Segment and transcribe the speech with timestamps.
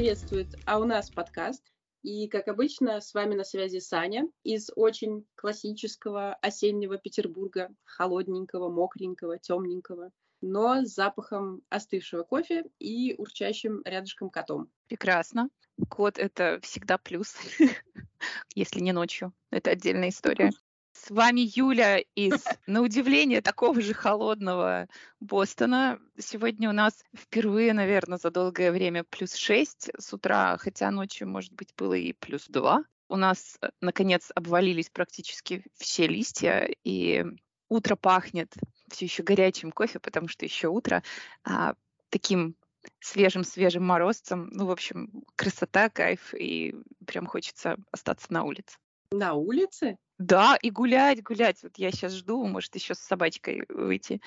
[0.00, 1.62] приветствует «А у нас подкаст».
[2.02, 9.38] И, как обычно, с вами на связи Саня из очень классического осеннего Петербурга, холодненького, мокренького,
[9.38, 10.10] темненького,
[10.40, 14.70] но с запахом остывшего кофе и урчащим рядышком котом.
[14.88, 15.50] Прекрасно.
[15.90, 17.36] Кот— это всегда плюс,
[18.54, 19.34] если не ночью.
[19.50, 20.50] Это отдельная история.
[20.92, 24.88] С вами Юля из, на удивление, такого же холодного
[25.20, 25.98] Бостона.
[26.18, 31.52] Сегодня у нас впервые, наверное, за долгое время плюс 6 с утра, хотя ночью, может
[31.52, 32.84] быть, было и плюс 2.
[33.08, 37.24] У нас, э, наконец, обвалились практически все листья, и
[37.68, 38.52] утро пахнет
[38.90, 41.02] все еще горячим кофе, потому что еще утро,
[41.44, 41.74] а,
[42.08, 42.56] таким
[43.00, 44.48] свежим-свежим морозцем.
[44.52, 46.74] Ну, в общем, красота, кайф, и
[47.06, 48.76] прям хочется остаться на улице.
[49.12, 49.98] На улице?
[50.18, 51.62] Да, и гулять, гулять.
[51.62, 54.20] Вот я сейчас жду, может, еще с собачкой выйти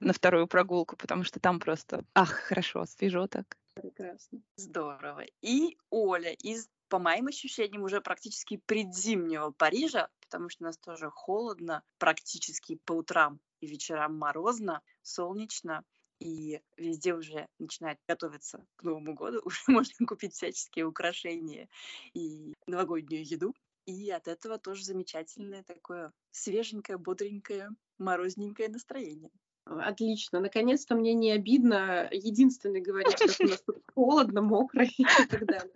[0.00, 3.56] на вторую прогулку, потому что там просто, ах, хорошо, свежо так.
[3.74, 4.40] Прекрасно.
[4.56, 5.24] Здорово.
[5.42, 11.10] И Оля из, по моим ощущениям, уже практически предзимнего Парижа, потому что у нас тоже
[11.10, 15.84] холодно, практически по утрам и вечерам морозно, солнечно,
[16.20, 21.68] и везде уже начинает готовиться к Новому году, уже можно купить всяческие украшения
[22.14, 23.54] и новогоднюю еду.
[23.86, 29.30] И от этого тоже замечательное такое свеженькое, бодренькое, морозненькое настроение.
[29.66, 30.40] Отлично.
[30.40, 35.74] Наконец-то мне не обидно единственный говорить, как у нас тут холодно, мокро и так далее.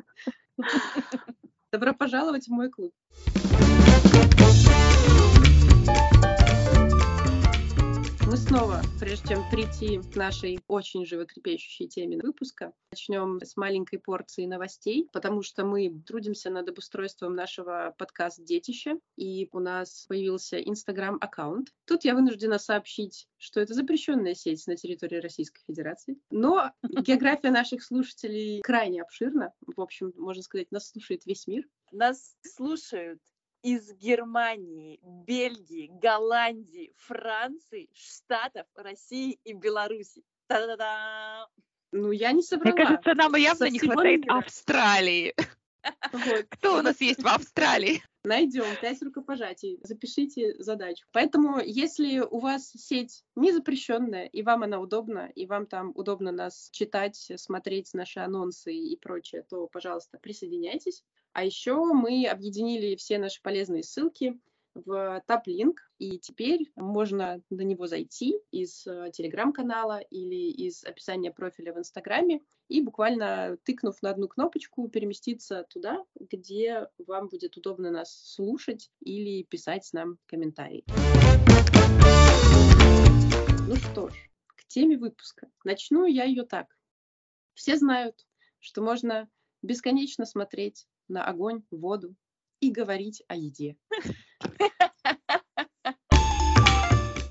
[1.72, 2.94] Добро пожаловать в мой клуб.
[8.48, 15.06] Снова, прежде чем прийти к нашей очень животрепещущей теме выпуска, начнем с маленькой порции новостей,
[15.12, 21.68] потому что мы трудимся над обустройством нашего подкаст-детища, и у нас появился Инстаграм-аккаунт.
[21.84, 27.82] Тут я вынуждена сообщить, что это запрещенная сеть на территории Российской Федерации, но география наших
[27.82, 29.52] слушателей крайне обширна.
[29.66, 31.64] В общем, можно сказать, нас слушает весь мир.
[31.92, 33.20] Нас слушают
[33.62, 40.22] из Германии, Бельгии, Голландии, Франции, Штатов, России и Беларуси.
[40.46, 41.48] Та-да-да!
[41.92, 42.74] Ну, я не собрала.
[42.74, 44.38] Мне кажется, нам явно не хватает мира.
[44.38, 45.34] Австралии.
[46.12, 46.46] Вот.
[46.50, 48.02] Кто у нас есть в Австралии?
[48.24, 49.78] Найдем пять рукопожатий.
[49.82, 51.06] Запишите задачу.
[51.12, 56.32] Поэтому, если у вас сеть не запрещенная, и вам она удобна, и вам там удобно
[56.32, 61.04] нас читать, смотреть наши анонсы и прочее, то, пожалуйста, присоединяйтесь.
[61.32, 64.38] А еще мы объединили все наши полезные ссылки
[64.84, 71.72] в таблинк, и теперь можно на него зайти из э, телеграм-канала или из описания профиля
[71.74, 78.12] в Инстаграме и буквально тыкнув на одну кнопочку, переместиться туда, где вам будет удобно нас
[78.34, 80.86] слушать или писать нам комментарии.
[83.64, 85.50] Ну что ж, к теме выпуска.
[85.64, 86.76] Начну я ее так.
[87.54, 88.26] Все знают,
[88.60, 89.30] что можно
[89.62, 92.16] бесконечно смотреть на огонь, воду
[92.60, 93.76] и говорить о еде.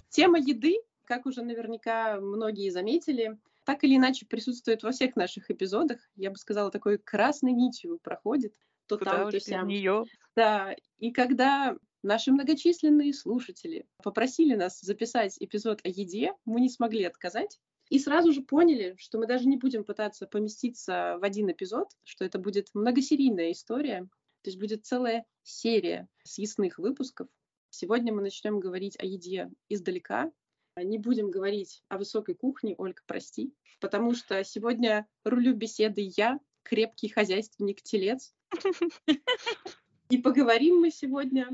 [0.09, 6.00] Тема еды, как уже наверняка многие заметили, так или иначе присутствует во всех наших эпизодах.
[6.16, 8.56] Я бы сказала, такой красной нитью проходит.
[8.88, 9.68] То Куда там, то сям.
[9.68, 10.06] Нее?
[10.35, 17.03] Да, и когда наши многочисленные слушатели попросили нас записать эпизод о еде, мы не смогли
[17.03, 17.59] отказать.
[17.89, 22.25] И сразу же поняли, что мы даже не будем пытаться поместиться в один эпизод, что
[22.25, 24.09] это будет многосерийная история,
[24.42, 27.28] то есть будет целая серия съестных выпусков.
[27.70, 30.31] Сегодня мы начнем говорить о еде издалека.
[30.75, 37.09] Не будем говорить о высокой кухне, Ольга, прости, потому что сегодня рулю беседы я, крепкий
[37.09, 38.36] хозяйственник-телец.
[40.09, 41.50] И поговорим мы сегодня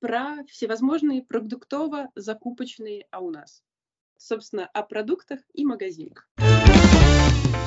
[0.00, 3.62] про всевозможные продуктово-закупочные «а у нас»
[4.24, 6.28] собственно, о продуктах и магазинах.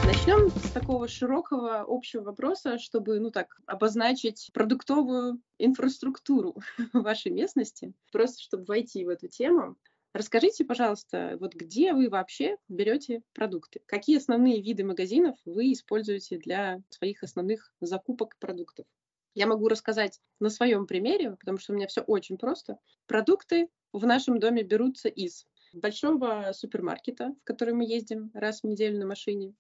[0.02, 6.56] Начнем с такого широкого общего вопроса, чтобы, ну так, обозначить продуктовую инфраструктуру
[6.94, 9.78] вашей местности, просто чтобы войти в эту тему.
[10.13, 13.81] Расскажите, пожалуйста, вот где вы вообще берете продукты?
[13.86, 18.86] Какие основные виды магазинов вы используете для своих основных закупок продуктов?
[19.33, 22.78] Я могу рассказать на своем примере, потому что у меня все очень просто.
[23.07, 29.00] Продукты в нашем доме берутся из большого супермаркета, в который мы ездим раз в неделю
[29.00, 29.54] на машине.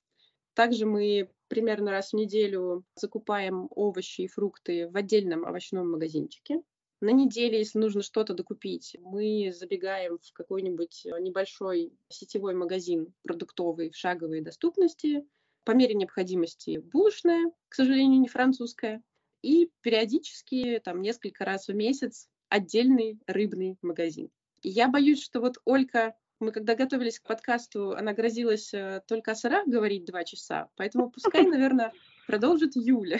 [0.57, 6.63] Также мы примерно раз в неделю закупаем овощи и фрукты в отдельном овощном магазинчике.
[6.99, 13.95] На неделе, если нужно что-то докупить, мы забегаем в какой-нибудь небольшой сетевой магазин продуктовый в
[13.95, 15.27] шаговой доступности.
[15.63, 19.03] По мере необходимости булочная, к сожалению, не французская.
[19.43, 24.31] И периодически, там, несколько раз в месяц отдельный рыбный магазин.
[24.63, 29.35] Я боюсь, что вот Олька, мы когда готовились к подкасту, она грозилась э, только о
[29.35, 31.91] сырах говорить два часа, поэтому пускай, наверное,
[32.27, 33.19] продолжит Юля.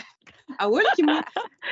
[0.58, 1.24] А Ольге мы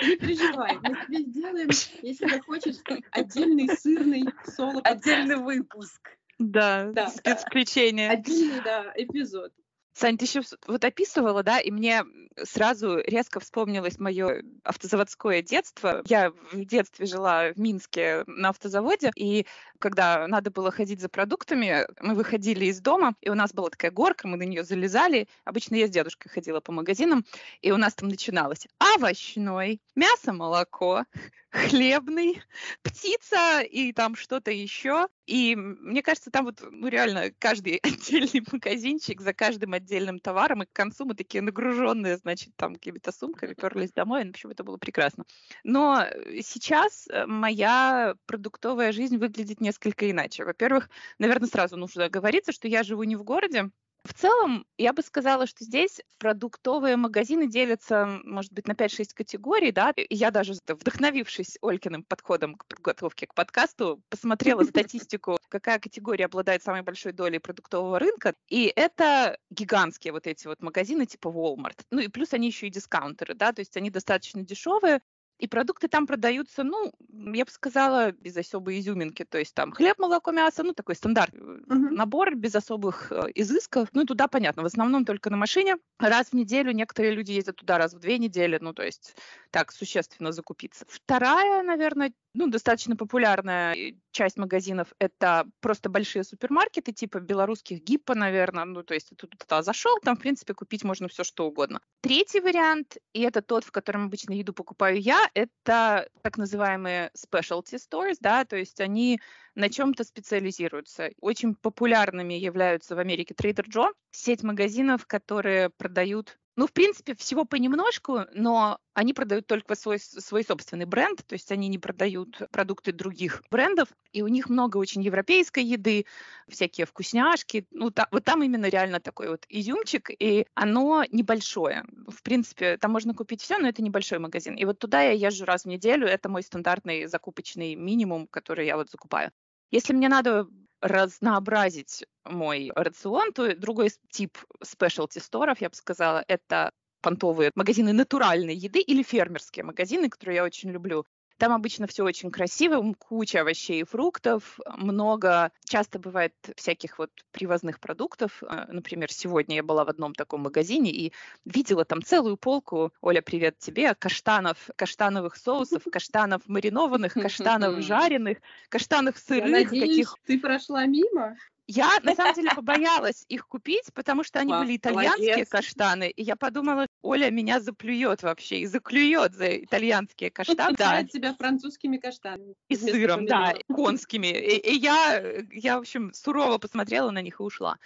[0.02, 1.70] не переживай, мы тебе сделаем,
[2.02, 2.78] если захочешь,
[3.12, 6.18] отдельный сырный соло Отдельный выпуск.
[6.40, 7.10] Да, Да.
[7.10, 8.10] спецключение.
[8.10, 9.54] Отдельный, да, эпизод.
[9.98, 12.04] Сань, ты еще вот описывала, да, и мне
[12.44, 16.04] сразу резко вспомнилось мое автозаводское детство.
[16.06, 19.46] Я в детстве жила в Минске на автозаводе, и
[19.80, 23.90] когда надо было ходить за продуктами, мы выходили из дома, и у нас была такая
[23.90, 25.30] горка, мы на нее залезали.
[25.46, 27.26] Обычно я с дедушкой ходила по магазинам,
[27.62, 31.06] и у нас там начиналось овощной, мясо, молоко,
[31.52, 32.42] хлебный,
[32.84, 35.08] птица и там что-то еще.
[35.26, 39.85] И мне кажется, там вот ну, реально каждый отдельный магазинчик за каждым отдельным
[40.20, 44.26] товаром, и к концу мы такие нагруженные, значит, там какими-то сумками перлись домой.
[44.26, 45.26] В общем, это было прекрасно.
[45.64, 50.46] Но э, сейчас э, моя продуктовая жизнь выглядит несколько иначе.
[50.46, 50.90] Во-первых,
[51.20, 53.70] наверное, сразу нужно оговориться, что я живу не в городе,
[54.06, 59.72] в целом, я бы сказала, что здесь продуктовые магазины делятся, может быть, на 5-6 категорий,
[59.72, 59.94] да.
[60.10, 66.84] Я даже, вдохновившись Олькиным подходом к подготовке к подкасту, посмотрела статистику, какая категория обладает самой
[66.84, 68.34] большой долей продуктового рынка.
[68.48, 71.80] И это гигантские вот эти вот магазины типа Walmart.
[71.92, 75.02] Ну и плюс они еще и дискаунтеры, да, то есть они достаточно дешевые,
[75.38, 79.26] и продукты там продаются, ну, я бы сказала, без особой изюминки.
[79.26, 81.38] То есть там хлеб, молоко, мясо, ну, такой стандарт, э,
[81.68, 81.96] Мгм.
[81.96, 83.90] набор без особых э, изысков.
[83.94, 85.76] Ну, и туда понятно, в основном только на машине.
[86.00, 89.16] Раз в неделю, некоторые люди ездят туда раз в две недели, ну, то есть
[89.52, 90.86] так существенно закупиться.
[90.88, 93.76] Вторая, наверное, ну, достаточно популярная
[94.12, 98.66] часть магазинов– это просто большие супермаркеты, типа белорусских ГИПа, наверное.
[98.66, 101.80] Ну, то есть ты туда зашел, там, в принципе, купить можно все, что угодно.
[102.02, 107.78] Третий вариант, и это тот, в котором обычно еду покупаю я, это так называемые specialty
[107.80, 109.20] stores, да, то есть они
[109.56, 111.12] на чем-то специализируются.
[111.22, 117.44] Очень популярными являются в Америке Trader Joe, сеть магазинов, которые продают ну, в принципе, всего
[117.46, 122.94] понемножку, но они продают только свой, свой собственный бренд, то есть они не продают продукты
[122.94, 126.06] других брендов, и у них много очень европейской еды,
[126.48, 127.68] всякие вкусняшки.
[127.72, 131.84] Ну, та, вот там именно реально такой вот изюмчик, и оно небольшое.
[132.08, 134.56] В принципе, там можно купить все, но это небольшой магазин.
[134.56, 138.78] И вот туда я езжу раз в неделю, это мой стандартный закупочный минимум, который я
[138.78, 139.32] вот закупаю.
[139.72, 140.48] Если мне надо
[140.86, 146.72] разнообразить мой рацион, то другой тип specialty сторов, я бы сказала, это
[147.02, 151.06] понтовые магазины натуральной еды или фермерские магазины, которые я очень люблю.
[151.38, 157.80] Там обычно все очень красиво, куча овощей и фруктов, много, часто бывает всяких вот привозных
[157.80, 158.42] продуктов.
[158.44, 163.22] Э, Например, сегодня я была в одном таком магазине и видела там целую полку, Оля,
[163.22, 168.38] привет тебе, каштанов, каштановых соусов, каштанов маринованных, каштанов жареных,
[168.70, 171.36] каштанов Я сырых, надеюсь, каких ты прошла мимо.
[171.68, 175.50] Я на самом деле побоялась их купить, потому что они Класс, были итальянские молодец.
[175.50, 180.76] каштаны, и я подумала, Оля меня заплюет вообще и заклюет за итальянские каштаны.
[180.78, 182.56] Да, тебя французскими каштанами.
[182.70, 184.28] и сыром, да, и конскими.
[184.28, 187.78] И, и я, я, в общем, сурово посмотрела на них и ушла.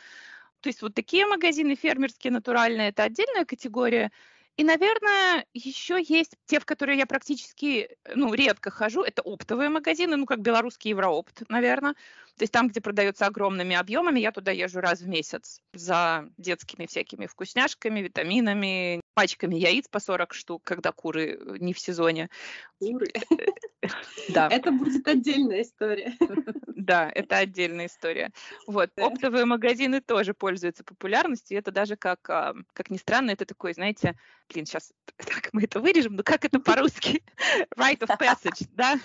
[0.62, 4.12] То есть вот такие магазины фермерские, натуральные, это отдельная категория.
[4.58, 9.04] И, наверное, еще есть те, в которые я практически, ну, редко хожу.
[9.04, 11.96] Это оптовые магазины, ну, как белорусский Евроопт, наверное.
[12.40, 16.86] То есть там, где продается огромными объемами, я туда езжу раз в месяц за детскими
[16.86, 22.30] всякими вкусняшками, витаминами, пачками яиц по 40 штук, когда куры э, не в сезоне.
[22.80, 23.08] Куры.
[24.30, 24.48] Да.
[24.50, 26.14] Это будет отдельная история.
[26.68, 28.32] Да, это отдельная история.
[28.66, 31.58] Вот, оптовые магазины тоже пользуются популярностью.
[31.58, 34.16] Это даже как, а, как ни странно, это такой, знаете,
[34.52, 37.22] блин, сейчас так мы это вырежем, но как это по-русски?
[37.78, 38.98] Rite of passage, да?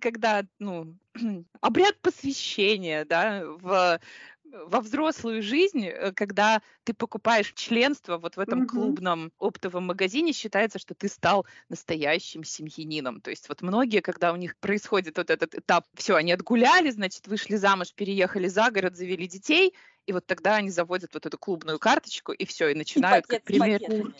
[0.00, 0.94] Когда, ну,
[1.60, 4.00] обряд посвящения, да, в
[4.44, 8.62] во взрослую жизнь, э, когда ты покупаешь членство вот в этом Мгм.
[8.62, 13.20] клубном оптовом магазине, считается, что ты стал настоящим семьянином.
[13.22, 17.26] То есть вот многие, когда у них происходит вот этот этап, все, они отгуляли, значит,
[17.28, 19.74] вышли замуж, переехали за город, завели детей,
[20.06, 23.42] и вот тогда они заводят вот эту клубную карточку, и все, и И начинают, как
[23.44, 24.14] пакет с пример...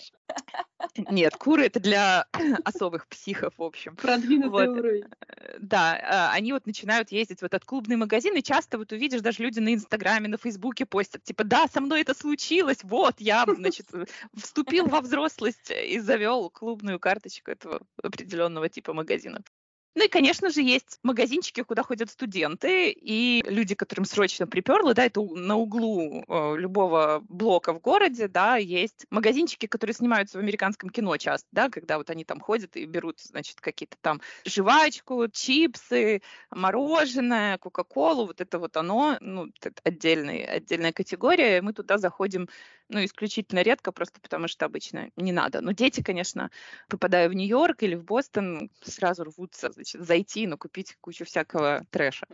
[0.97, 2.27] Нет, куры это для
[2.65, 3.97] особых психов, в общем.
[3.97, 4.69] Продвинутый Вот.
[4.69, 5.05] уровень.
[5.29, 9.21] Э, Да, а, они вот начинают ездить в этот клубный магазин, и часто вот увидишь,
[9.21, 13.45] даже люди на Инстаграме, на Фейсбуке постят, типа, да, со мной это случилось, вот, я,
[13.47, 13.87] значит,
[14.37, 19.43] вступил во взрослость и завел клубную карточку этого определенного типа магазина.
[19.95, 25.05] Ну и, конечно же, есть магазинчики, куда ходят студенты и люди, которым срочно приперло, да,
[25.05, 30.89] это на углу э, любого блока в городе, да, есть магазинчики, которые снимаются в американском
[30.89, 36.23] кино часто, да, когда вот они там ходят и берут, значит, какие-то там жвачку, чипсы,
[36.51, 42.49] мороженое, кока-колу, вот это вот оно, ну, это отдельный, отдельная категория, и мы туда заходим
[42.93, 45.61] ну, исключительно редко, просто потому что обычно не надо.
[45.61, 46.51] Но дети, конечно,
[46.89, 52.27] попадая в Нью-Йорк или в Бостон, сразу рвутся, значит, зайти, но купить кучу всякого трэша.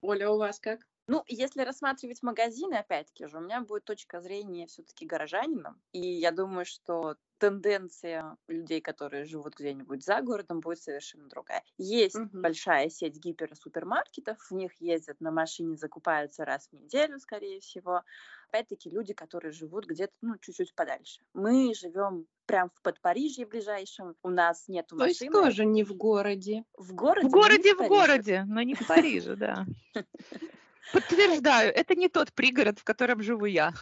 [0.00, 0.80] Оля, у вас как?
[1.08, 5.74] Ну, если рассматривать магазины, опять-таки же, у меня будет точка зрения все-таки горожанина.
[5.92, 11.64] И я думаю, что тенденция людей, которые живут где-нибудь за городом, будет совершенно другая.
[11.78, 12.28] Есть угу.
[12.32, 18.02] большая сеть гиперсупермаркетов, в них ездят на машине, закупаются раз в неделю, скорее всего.
[18.50, 21.22] Опять-таки люди, которые живут где-то, ну, чуть-чуть подальше.
[21.32, 25.30] Мы живем прям в Подпарижье ближайшем, у нас нет машины.
[25.30, 26.64] То есть тоже не в городе.
[26.76, 27.28] В городе?
[27.28, 29.64] В городе, в, в городе, но не в Париже, да.
[30.92, 33.72] Подтверждаю, это не тот пригород, в котором живу я.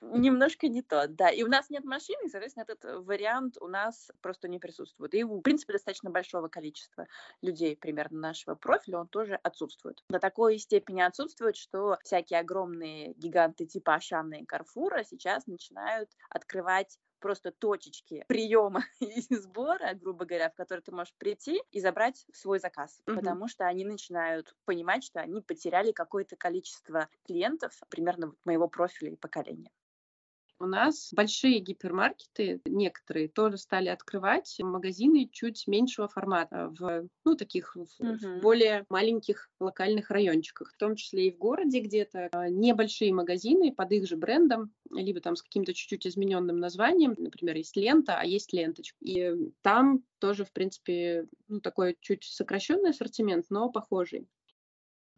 [0.00, 1.30] Немножко не тот, да.
[1.30, 5.14] И у нас нет машины, и, соответственно, этот вариант у нас просто не присутствует.
[5.14, 7.06] И, в принципе, достаточно большого количества
[7.42, 10.02] людей примерно нашего профиля он тоже отсутствует.
[10.08, 16.98] До такой степени отсутствует, что всякие огромные гиганты типа Ашана и Карфура сейчас начинают открывать
[17.18, 22.58] просто точечки приема и сбора, грубо говоря, в которые ты можешь прийти и забрать свой
[22.58, 23.14] заказ, mm-hmm.
[23.14, 29.16] потому что они начинают понимать, что они потеряли какое-то количество клиентов примерно моего профиля и
[29.16, 29.70] поколения.
[30.58, 37.76] У нас большие гипермаркеты, некоторые тоже стали открывать магазины чуть меньшего формата в, ну, таких
[37.76, 38.40] uh-huh.
[38.40, 43.92] более маленьких локальных райончиках, в том числе и в городе где-то а, небольшие магазины под
[43.92, 48.54] их же брендом, либо там с каким-то чуть-чуть измененным названием, например, есть лента, а есть
[48.54, 48.96] ленточка.
[49.00, 54.26] И там тоже, в принципе, ну, такой чуть сокращенный ассортимент, но похожий.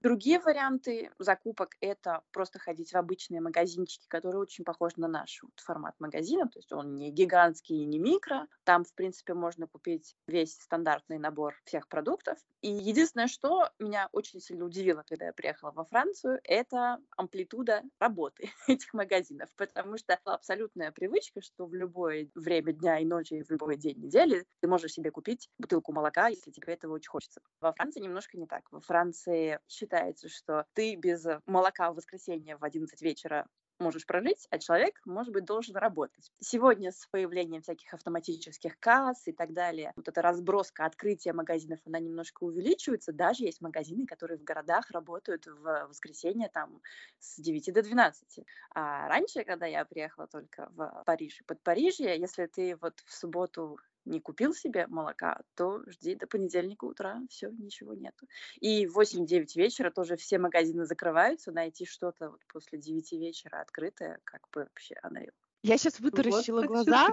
[0.00, 5.52] Другие варианты закупок– это просто ходить в обычные магазинчики, которые очень похожи на наш вот
[5.56, 8.46] формат магазина, то есть он не гигантский и не микро.
[8.62, 12.38] Там, в принципе, можно купить весь стандартный набор всех продуктов.
[12.60, 18.50] И единственное, что меня очень сильно удивило, когда я приехала во Францию, это амплитуда работы
[18.68, 23.50] этих магазинов, потому что абсолютная привычка, что в любое время дня и ночи, и в
[23.50, 27.40] любой день недели ты можешь себе купить бутылку молока, если тебе этого очень хочется.
[27.60, 28.62] Во Франции немножко не так.
[28.70, 33.46] Во Франции считается, что ты без молока в воскресенье в 11 вечера
[33.80, 36.32] можешь прожить, а человек, может быть, должен работать.
[36.40, 42.00] Сегодня с появлением всяких автоматических касс и так далее, вот эта разброска открытия магазинов, она
[42.00, 43.12] немножко увеличивается.
[43.12, 46.82] Даже есть магазины, которые в городах работают в воскресенье там
[47.20, 48.44] с 9 до 12.
[48.74, 53.14] А раньше, когда я приехала только в Париж и под Парижье, если ты вот в
[53.14, 53.78] субботу
[54.08, 58.26] не купил себе молока, то жди до понедельника утра, все, ничего нету.
[58.60, 64.18] И в 8-9 вечера тоже все магазины закрываются, найти что-то вот после 9 вечера открытое,
[64.24, 65.32] как бы вообще unreal.
[65.62, 67.08] Я сейчас вытаращила вот глаза,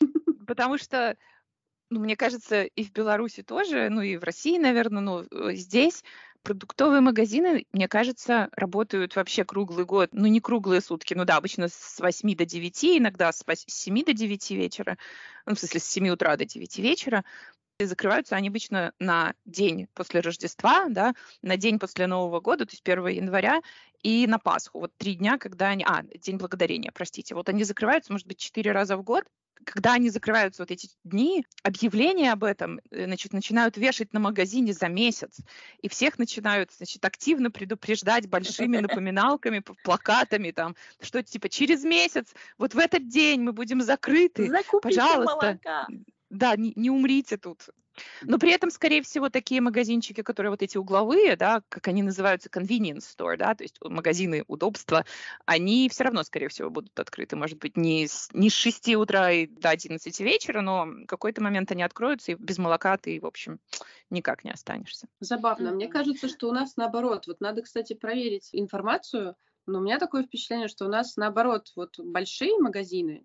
[0.46, 1.16] потому что
[1.90, 6.04] ну, мне кажется, и в Беларуси тоже, ну и в России, наверное, ну, э, здесь
[6.48, 10.08] Продуктовые магазины, мне кажется, работают вообще круглый год.
[10.12, 14.14] Ну, не круглые сутки, ну да, обычно с 8 до 9, иногда с 7 до
[14.14, 14.96] 9 вечера,
[15.44, 17.26] ну, в смысле, с 7 утра до 9 вечера.
[17.78, 22.72] И закрываются они обычно на день после Рождества, да, на день после Нового года, то
[22.72, 23.60] есть 1 января,
[24.02, 24.80] и на Пасху.
[24.80, 25.84] Вот три дня, когда они...
[25.86, 27.34] А, День Благодарения, простите.
[27.34, 29.24] Вот они закрываются, может быть, четыре раза в год,
[29.64, 34.72] когда они закрываются вот эти дни, объявления об этом э, значит, начинают вешать на магазине
[34.72, 35.38] за месяц.
[35.80, 42.74] И всех начинают значит, активно предупреждать большими напоминалками, плакатами, там, что типа через месяц, вот
[42.74, 44.48] в этот день мы будем закрыты.
[44.48, 45.58] Закупите Пожалуйста.
[45.64, 45.86] Молока.
[46.30, 47.68] Да, не, не умрите тут.
[48.22, 52.48] Но при этом, скорее всего, такие магазинчики, которые вот эти угловые, да, как они называются,
[52.48, 55.04] convenience store, да, то есть магазины удобства,
[55.46, 57.36] они все равно, скорее всего, будут открыты.
[57.36, 61.42] Может быть, не с, не с 6 утра и до 11 вечера, но в какой-то
[61.42, 63.58] момент они откроются, и без молока ты, в общем,
[64.10, 65.08] никак не останешься.
[65.20, 65.72] Забавно.
[65.72, 67.26] Мне кажется, что у нас наоборот.
[67.26, 71.98] Вот надо, кстати, проверить информацию, но у меня такое впечатление, что у нас наоборот, вот
[71.98, 73.24] большие магазины,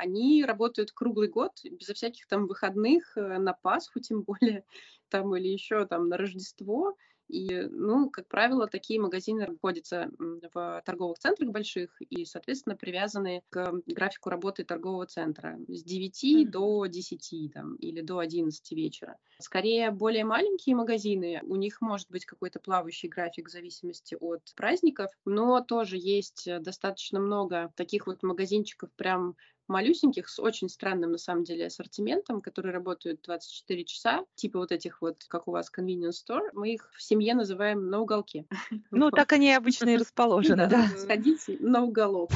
[0.00, 4.64] они работают круглый год, безо всяких там выходных, э, на Пасху тем более,
[5.08, 6.96] там или еще там на Рождество.
[7.28, 13.72] И, ну, как правило, такие магазины находятся в торговых центрах больших и, соответственно, привязаны к
[13.86, 16.50] графику работы торгового центра с 9 mm-hmm.
[16.50, 19.16] до 10 там, или до 11 вечера.
[19.38, 25.12] Скорее, более маленькие магазины, у них может быть какой-то плавающий график в зависимости от праздников,
[25.24, 29.36] но тоже есть э, достаточно много таких вот магазинчиков прям
[29.70, 35.00] малюсеньких с очень странным, на самом деле, ассортиментом, которые работают 24 часа, типа вот этих
[35.00, 36.50] вот, как у вас, convenience store.
[36.52, 38.46] Мы их в семье называем на уголке.
[38.92, 40.88] Ну, так они обычно и расположены, да.
[40.88, 42.32] Сходите на уголок.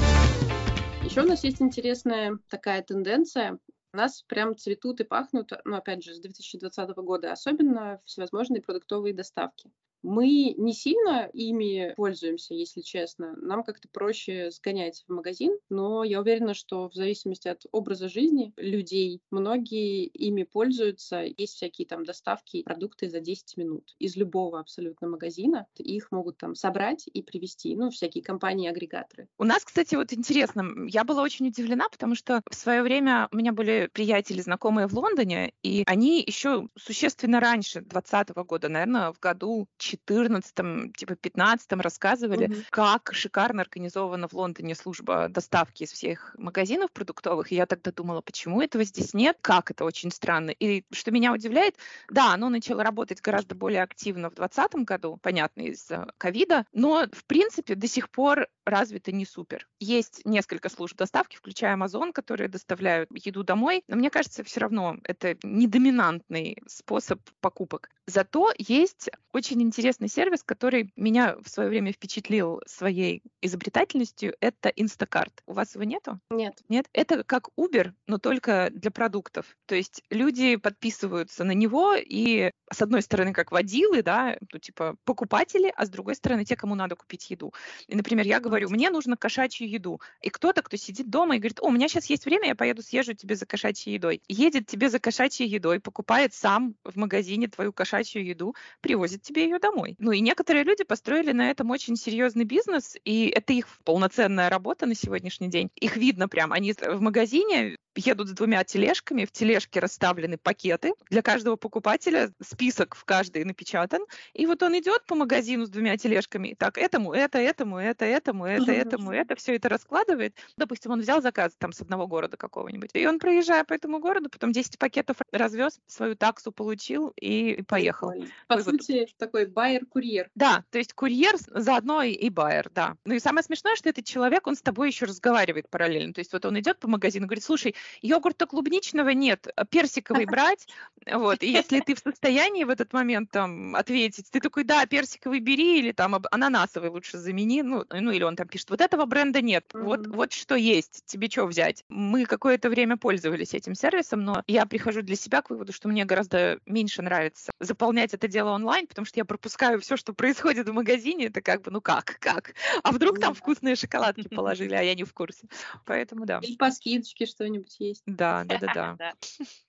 [1.03, 3.59] Еще у нас есть интересная такая тенденция.
[3.93, 9.13] У нас прям цветут и пахнут, ну, опять же, с 2020 года, особенно всевозможные продуктовые
[9.13, 9.69] доставки.
[10.05, 13.35] Мы не сильно ими пользуемся, если честно.
[13.37, 18.53] Нам как-то проще сгонять в магазин, но я уверена, что в зависимости от образа жизни
[18.55, 21.23] людей, многие ими пользуются.
[21.37, 25.65] Есть всякие там доставки продукты за 10 минут из любого абсолютно магазина.
[25.77, 29.27] Их могут там собрать и привезти, ну, всякие компании-агрегаторы.
[29.39, 33.37] У нас, кстати, вот интересно, я была очень удивлена, потому что в свое время у
[33.37, 39.19] меня были приятели, знакомые в Лондоне, и они еще существенно раньше 2020 года, наверное, в
[39.19, 42.65] году 14 типа 15 рассказывали, mm-hmm.
[42.69, 47.51] как шикарно организована в Лондоне служба доставки из всех магазинов продуктовых.
[47.51, 50.51] И я тогда думала, почему этого здесь нет, как это очень странно.
[50.51, 51.75] И что меня удивляет,
[52.09, 57.25] да, оно начало работать гораздо более активно в 2020 году, понятно, из-за ковида, но, в
[57.25, 59.67] принципе, до сих пор развито не супер.
[59.79, 64.97] Есть несколько служб доставки, включая Amazon, которые доставляют еду домой, но мне кажется, все равно
[65.03, 67.89] это не доминантный способ покупок.
[68.07, 74.33] Зато есть очень интересный сервис, который меня в свое время впечатлил своей изобретательностью.
[74.39, 75.31] Это Instacart.
[75.45, 76.19] У вас его нету?
[76.31, 76.55] Нет.
[76.69, 76.87] Нет?
[76.91, 79.45] Это как Uber, но только для продуктов.
[79.67, 84.95] То есть люди подписываются на него, и с одной стороны, как водилы, да, ну, типа
[85.03, 87.53] покупатели, а с другой стороны, те, кому надо купить еду.
[87.87, 90.01] И, например, я говорю, мне нужно кошачью еду.
[90.21, 92.81] И кто-то, кто сидит дома и говорит, о, у меня сейчас есть время, я поеду
[92.81, 94.23] съезжу тебе за кошачьей едой.
[94.27, 99.59] Едет тебе за кошачьей едой, покупает сам в магазине твою кошачью еду, привозит тебе ее
[99.65, 99.95] домой.
[99.99, 104.85] Ну и некоторые люди построили на этом очень серьезный бизнес, и это их полноценная работа
[104.85, 105.69] на сегодняшний день.
[105.75, 110.93] Их видно прям, они в магазине едут с двумя тележками, в тележке расставлены пакеты.
[111.09, 114.01] Для каждого покупателя список в каждой напечатан.
[114.33, 116.55] И вот он идет по магазину с двумя тележками.
[116.57, 120.35] Так, этому, это, этому, это, этому, это, этому, это, все это раскладывает.
[120.57, 122.91] Допустим, он взял заказ там с одного города какого-нибудь.
[122.93, 128.11] И он, проезжая по этому городу, потом 10 пакетов развез, свою таксу получил и поехал.
[128.47, 130.29] По Ой, сути, такой байер-курьер.
[130.35, 132.95] Да, то есть курьер заодно и, и байер, да.
[133.05, 136.13] Ну и самое смешное, что этот человек, он с тобой еще разговаривает параллельно.
[136.13, 140.67] То есть вот он идет по магазину, говорит, слушай, йогурта клубничного нет, а персиковый брать,
[141.11, 145.39] вот, и если ты в состоянии в этот момент там ответить, ты такой, да, персиковый
[145.39, 149.41] бери, или там ананасовый лучше замени, ну, ну или он там пишет, вот этого бренда
[149.41, 149.83] нет, mm-hmm.
[149.83, 151.83] вот, вот что есть, тебе что взять?
[151.89, 156.05] Мы какое-то время пользовались этим сервисом, но я прихожу для себя к выводу, что мне
[156.05, 160.73] гораздо меньше нравится заполнять это дело онлайн, потому что я пропускаю все, что происходит в
[160.73, 162.53] магазине, это как бы, ну как, как?
[162.83, 165.47] А вдруг там вкусные шоколадки положили, а я не в курсе.
[165.85, 166.39] Поэтому да.
[166.41, 168.03] Или по скидочке что-нибудь есть.
[168.05, 169.13] Да, да, да, да.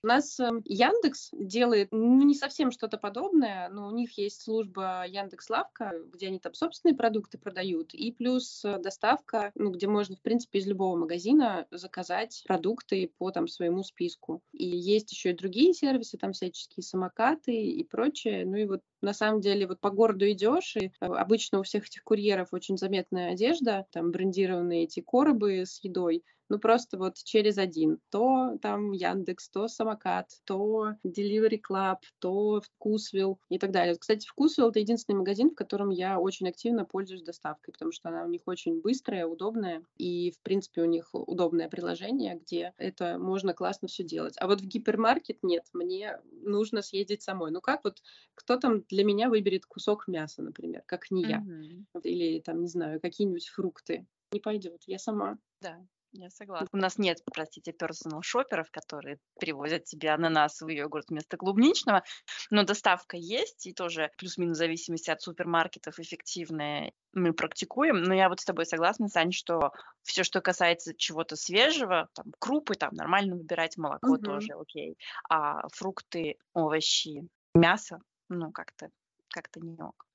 [0.03, 5.05] У нас эм, Яндекс делает, ну, не совсем что-то подобное, но у них есть служба
[5.07, 10.15] Яндекс Лавка, где они там собственные продукты продают, и плюс э, доставка, ну, где можно,
[10.15, 14.41] в принципе, из любого магазина заказать продукты по там своему списку.
[14.53, 18.45] И есть еще и другие сервисы, там всяческие самокаты и прочее.
[18.45, 21.85] Ну и вот на самом деле вот по городу идешь, и э, обычно у всех
[21.87, 27.57] этих курьеров очень заметная одежда, там брендированные эти коробы с едой, ну просто вот через
[27.57, 27.99] один.
[28.09, 33.95] То там Яндекс, то Самокат, то Delivery Club, то Вкусвилл и так далее.
[33.95, 38.23] Кстати, Вкусвилл— это единственный магазин, в котором я очень активно пользуюсь доставкой, потому что она
[38.23, 43.53] у них очень быстрая, удобная, и, в принципе, у них удобное приложение, где это можно
[43.53, 44.35] классно все делать.
[44.39, 47.51] А вот в гипермаркет нет, мне нужно съездить самой.
[47.51, 48.01] Ну как вот,
[48.35, 51.39] кто там для меня выберет кусок мяса, например, как не я?
[51.39, 52.01] Mm-hmm.
[52.03, 54.05] Или там, не знаю, какие-нибудь фрукты.
[54.31, 55.37] Не пойдет, я сама.
[55.61, 55.79] Да,
[56.11, 56.67] я согласна.
[56.71, 62.03] У нас нет, простите, персонал шоперов, которые привозят тебе ананасовый йогурт вместо клубничного,
[62.49, 68.03] но доставка есть, и тоже плюс-минус в зависимости от супермаркетов эффективная мы практикуем.
[68.03, 69.71] Но я вот с тобой согласна, Сань, что
[70.03, 74.23] все, что касается чего-то свежего, там, крупы, там, нормально выбирать молоко угу.
[74.23, 74.97] тоже окей,
[75.29, 78.89] а фрукты, овощи, мясо, ну, как-то
[79.29, 80.06] как-то не ок.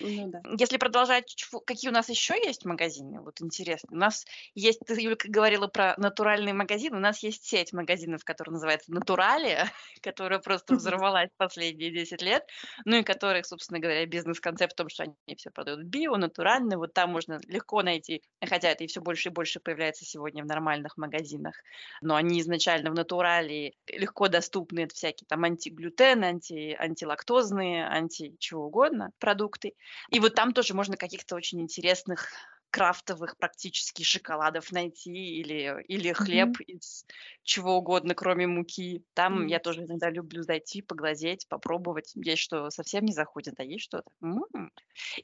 [0.00, 0.40] Ну, да.
[0.58, 1.34] Если продолжать,
[1.66, 3.88] какие у нас еще есть магазины, вот интересно.
[3.92, 8.54] У нас есть, ты, Юлька, говорила про натуральный магазин, у нас есть сеть магазинов, которая
[8.54, 9.70] называется Натуралия,
[10.02, 12.44] которая просто взорвалась последние 10 лет,
[12.84, 16.94] ну и которых, собственно говоря, бизнес-концепт в том, что они все продают био, натурально, вот
[16.94, 20.96] там можно легко найти, хотя это и все больше и больше появляется сегодня в нормальных
[20.96, 21.54] магазинах,
[22.00, 28.66] но они изначально в натурале легко доступны, это всякие там антиглютен, анти, антилактозные, анти чего
[28.66, 29.69] угодно продукты,
[30.10, 32.28] и вот там тоже можно каких-то очень интересных
[32.70, 36.64] крафтовых практически шоколадов найти или, или хлеб mm-hmm.
[36.64, 37.04] из
[37.42, 39.02] чего угодно, кроме муки.
[39.14, 39.48] Там mm-hmm.
[39.48, 42.12] я тоже иногда люблю зайти, поглазеть, попробовать.
[42.14, 44.10] Есть что совсем не заходит, а есть что-то.
[44.22, 44.70] М-м-м.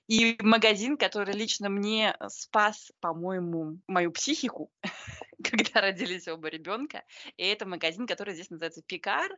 [0.09, 4.71] И магазин, который лично мне спас, по-моему, мою психику,
[5.43, 7.05] когда родились оба ребенка.
[7.37, 9.31] И это магазин, который здесь называется Пикар.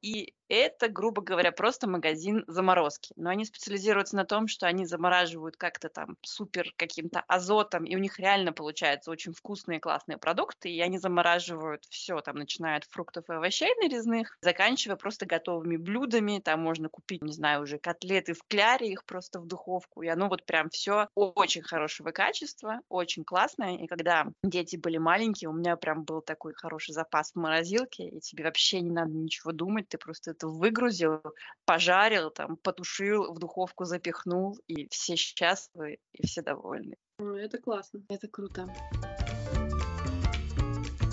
[0.00, 3.12] И это, грубо говоря, просто магазин заморозки.
[3.16, 7.20] Но они специализируются на том, что они замораживают как-то там супер каким-то
[7.56, 10.70] азотом, и у них реально получаются очень вкусные, классные продукты.
[10.70, 16.40] И они замораживают все, там, начиная от фруктов и овощей нарезных, заканчивая просто готовыми блюдами.
[16.44, 20.02] Там можно купить, не знаю, уже котлеты в кляре, их просто в духовку.
[20.02, 23.76] И оно вот прям все очень хорошего качества, очень классное.
[23.76, 28.20] И когда дети были маленькие, у меня прям был такой хороший запас в морозилке, и
[28.20, 31.22] тебе вообще не надо ничего думать, ты просто это выгрузил,
[31.64, 36.96] пожарил, там, потушил, в духовку запихнул, и все счастливы, и все довольны.
[37.18, 38.68] Это классно, это круто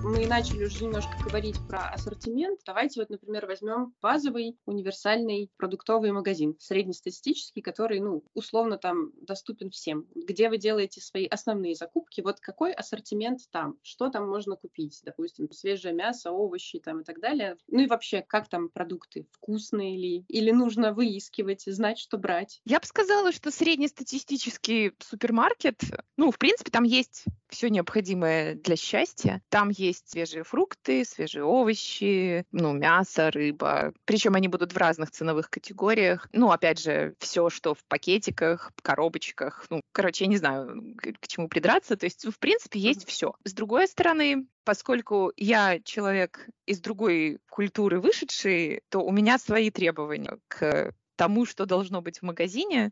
[0.04, 2.60] мы начали уже немножко говорить про ассортимент.
[2.66, 10.06] Давайте вот, например, возьмем базовый универсальный продуктовый магазин, среднестатистический, который, ну, условно там доступен всем.
[10.14, 15.50] Где вы делаете свои основные закупки, вот какой ассортимент там, что там можно купить, допустим,
[15.52, 17.58] свежее мясо, овощи там и так далее.
[17.68, 22.62] Ну и вообще, как там продукты, вкусные ли, или нужно выискивать, знать, что брать.
[22.66, 25.82] Я бы сказала, что среднестатистический супермаркет,
[26.18, 29.42] ну, в принципе, там есть все необходимое для счастья.
[29.50, 33.94] Там есть свежие фрукты, свежие овощи, ну, мясо, рыба.
[34.06, 36.28] Причем они будут в разных ценовых категориях.
[36.34, 39.66] Ну, опять же, все, что в пакетиках, коробочках.
[39.70, 41.96] Ну, короче, я не знаю, к чему придраться.
[41.96, 43.36] То есть, в принципе, есть все.
[43.44, 50.40] С другой стороны, поскольку я человек из другой культуры вышедший, то у меня свои требования
[50.48, 52.92] к тому, что должно быть в магазине,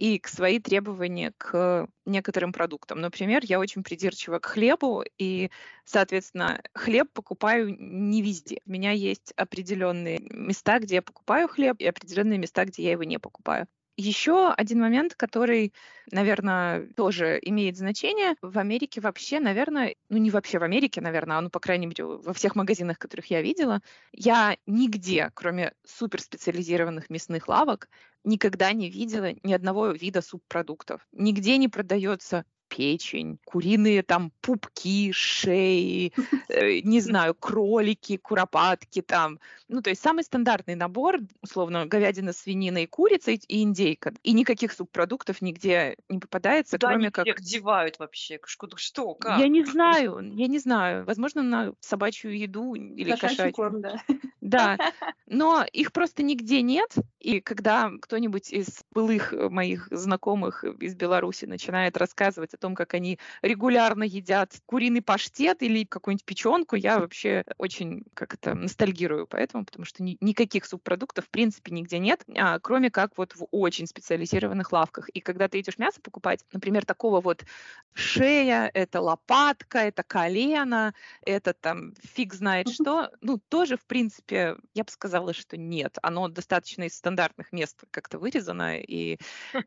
[0.00, 3.02] и к свои требования к некоторым продуктам.
[3.02, 5.50] Например, я очень придирчива к хлебу, и,
[5.84, 8.62] соответственно, хлеб покупаю не везде.
[8.64, 13.04] У меня есть определенные места, где я покупаю хлеб, и определенные места, где я его
[13.04, 13.68] не покупаю.
[13.96, 15.74] Еще один момент, который,
[16.10, 18.34] наверное, тоже имеет значение.
[18.40, 22.04] В Америке вообще, наверное, ну не вообще в Америке, наверное, а ну, по крайней мере,
[22.04, 23.80] во всех магазинах, которых я видела,
[24.12, 27.88] я нигде, кроме суперспециализированных мясных лавок,
[28.24, 31.06] никогда не видела ни одного вида субпродуктов.
[31.12, 32.44] Нигде не продается
[32.80, 36.14] печень, куриные там пупки, шеи,
[36.48, 39.38] э, не знаю, кролики, куропатки там.
[39.68, 44.14] Ну, то есть самый стандартный набор, условно, говядина, свинина и курица и индейка.
[44.22, 47.26] И никаких субпродуктов нигде не попадается, Куда кроме они как...
[47.26, 48.40] всех девают вообще?
[48.46, 49.38] Что, что, как?
[49.38, 51.04] Я не знаю, я не знаю.
[51.04, 53.52] Возможно, на собачью еду или Кошачий кошачью.
[53.52, 54.02] корм, да.
[54.40, 54.78] Да,
[55.26, 56.94] но их просто нигде нет.
[57.20, 63.18] И когда кто-нибудь из былых моих знакомых из Беларуси начинает рассказывать о том, как они
[63.42, 69.84] регулярно едят куриный паштет или какую-нибудь печенку, я вообще очень как это ностальгирую поэтому, потому
[69.84, 74.72] что ни, никаких субпродуктов в принципе нигде нет, а, кроме как вот в очень специализированных
[74.72, 75.08] лавках.
[75.10, 77.44] И когда ты идешь мясо покупать, например, такого вот
[77.92, 84.84] шея, это лопатка, это колено, это там фиг знает что, ну тоже в принципе я
[84.84, 89.18] бы сказала, что нет, оно достаточно из стандартных мест как-то вырезано и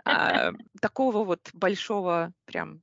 [0.05, 2.81] а, такого вот большого прям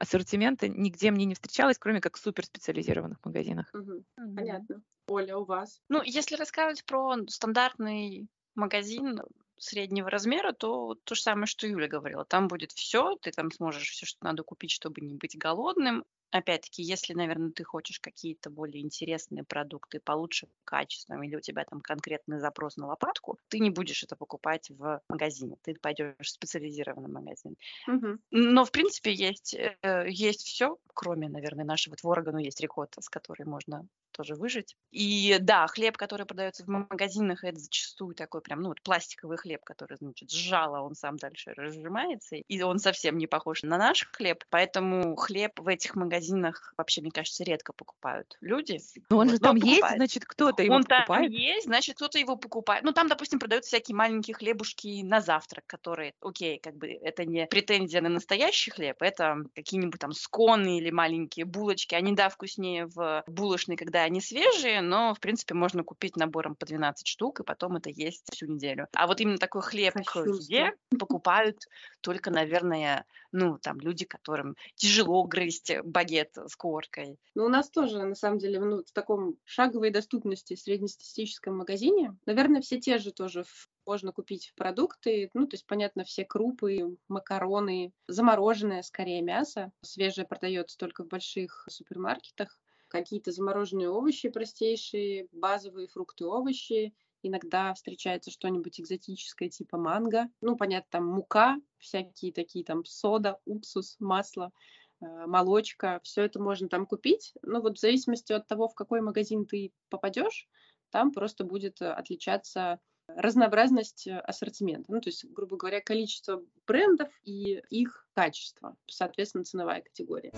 [0.00, 3.66] ассортимента нигде мне не встречалось, кроме как в суперспециализированных магазинах.
[3.74, 4.04] Мгм.
[4.16, 4.82] Понятно.
[5.06, 5.80] Оля, у вас?
[5.88, 9.20] Ну, если рассказывать про стандартный магазин
[9.60, 12.24] среднего размера, то то же самое, что Юля говорила.
[12.24, 16.04] Там будет все, ты там сможешь все, что надо купить, чтобы не быть голодным.
[16.32, 21.80] Опять-таки, если, наверное, ты хочешь какие-то более интересные продукты получше качественным, или у тебя там
[21.80, 27.10] конкретный запрос на лопатку, ты не будешь это покупать в магазине, ты пойдешь в специализированный
[27.10, 27.56] магазин.
[27.86, 28.20] Мгм.
[28.30, 33.08] Но, в принципе, есть, э, есть все, кроме, наверное, нашего творога, но есть рикотта, с
[33.08, 33.86] которой можно
[34.20, 34.76] тоже выжить.
[34.90, 39.64] И да, хлеб, который продается в магазинах, это зачастую такой прям, ну, вот пластиковый хлеб,
[39.64, 44.44] который, значит, сжало, он сам дальше разжимается, и он совсем не похож на наш хлеб,
[44.50, 48.78] поэтому хлеб в этих магазинах вообще, мне кажется, редко покупают люди.
[49.08, 51.30] Но он же Вот, там но есть, значит, кто-то его Он там покупает.
[51.30, 52.84] есть, значит, кто-то его покупает.
[52.84, 57.46] Ну, там, допустим, продаются всякие маленькие хлебушки на завтрак, которые, окей, как бы это не
[57.46, 61.94] претензия на настоящий хлеб, это какие-нибудь там сконы или маленькие булочки.
[61.94, 66.66] Они, да, вкуснее в булочной, когда они свежие, но, в принципе, можно купить набором по
[66.66, 68.88] 12 штук, и потом это есть всю неделю.
[68.92, 71.64] А вот именно такой хлеб к еде покупают
[72.00, 77.16] только, наверное, ну, там, люди, которым тяжело грызть багет с коркой.
[77.34, 82.60] Ну, у нас тоже, на самом деле, ну, в таком шаговой доступности среднестатистическом магазине, наверное,
[82.60, 83.44] все те же тоже
[83.86, 89.72] можно купить продукты, ну, то есть, понятно, все крупы, макароны, замороженное, скорее, мясо.
[89.82, 92.58] Свежее продается только в больших супермаркетах.
[92.90, 100.28] Какие-то замороженные овощи простейшие, базовые фрукты, овощи, иногда встречается что-нибудь экзотическое типа манго.
[100.42, 104.52] Ну, понятно, там мука, всякие такие там сода, уксус, масло,
[105.00, 106.00] э, молочка.
[106.02, 107.34] Все это можно там купить.
[107.42, 110.48] Но вот в зависимости от того, в какой магазин ты попадешь,
[110.90, 114.92] там просто будет отличаться разнообразность ассортимента.
[114.92, 120.34] Ну, то есть, грубо говоря, количество брендов и их качество, соответственно, ценовая категория.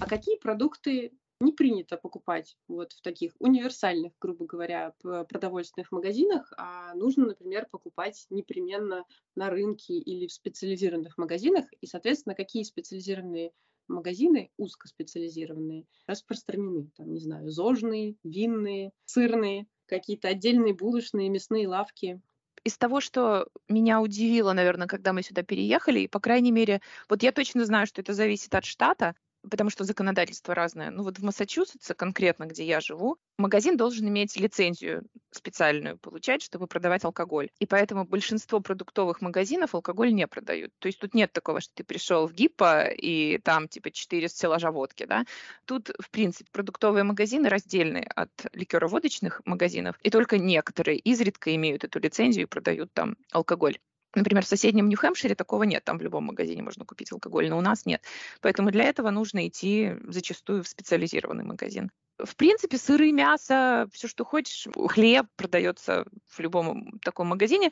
[0.00, 6.94] А какие продукты не принято покупать вот в таких универсальных, грубо говоря, продовольственных магазинах, а
[6.94, 9.04] нужно, например, покупать непременно
[9.34, 11.66] на рынке или в специализированных магазинах.
[11.80, 13.52] И, соответственно, какие специализированные
[13.88, 16.90] магазины, узкоспециализированные, распространены.
[16.96, 22.20] Там, не знаю, зожные, винные, сырные, какие-то отдельные булочные, мясные лавки
[22.64, 27.22] из того, что меня удивило, наверное, когда мы сюда переехали, и, по крайней мере, вот
[27.22, 29.14] я точно знаю, что это зависит от штата,
[29.50, 30.90] потому что законодательство разное.
[30.90, 36.66] Ну вот в Массачусетсе конкретно, где я живу, магазин должен иметь лицензию специальную получать, чтобы
[36.66, 37.50] продавать алкоголь.
[37.58, 40.72] И поэтому большинство продуктовых магазинов алкоголь не продают.
[40.78, 44.70] То есть тут нет такого, что ты пришел в ГИПа и там типа 4 стеллажа
[44.70, 45.24] водки, да.
[45.64, 51.98] Тут, в принципе, продуктовые магазины раздельны от ликероводочных магазинов, и только некоторые изредка имеют эту
[51.98, 53.78] лицензию и продают там алкоголь.
[54.14, 57.60] Например, в соседнем Нью-Хэмпшире такого нет, там в любом магазине можно купить алкоголь, но у
[57.60, 58.02] нас нет.
[58.40, 61.90] Поэтому для этого нужно идти зачастую в специализированный магазин.
[62.18, 67.70] В принципе, сыры, мясо, все, что хочешь, хлеб продается в любом таком магазине.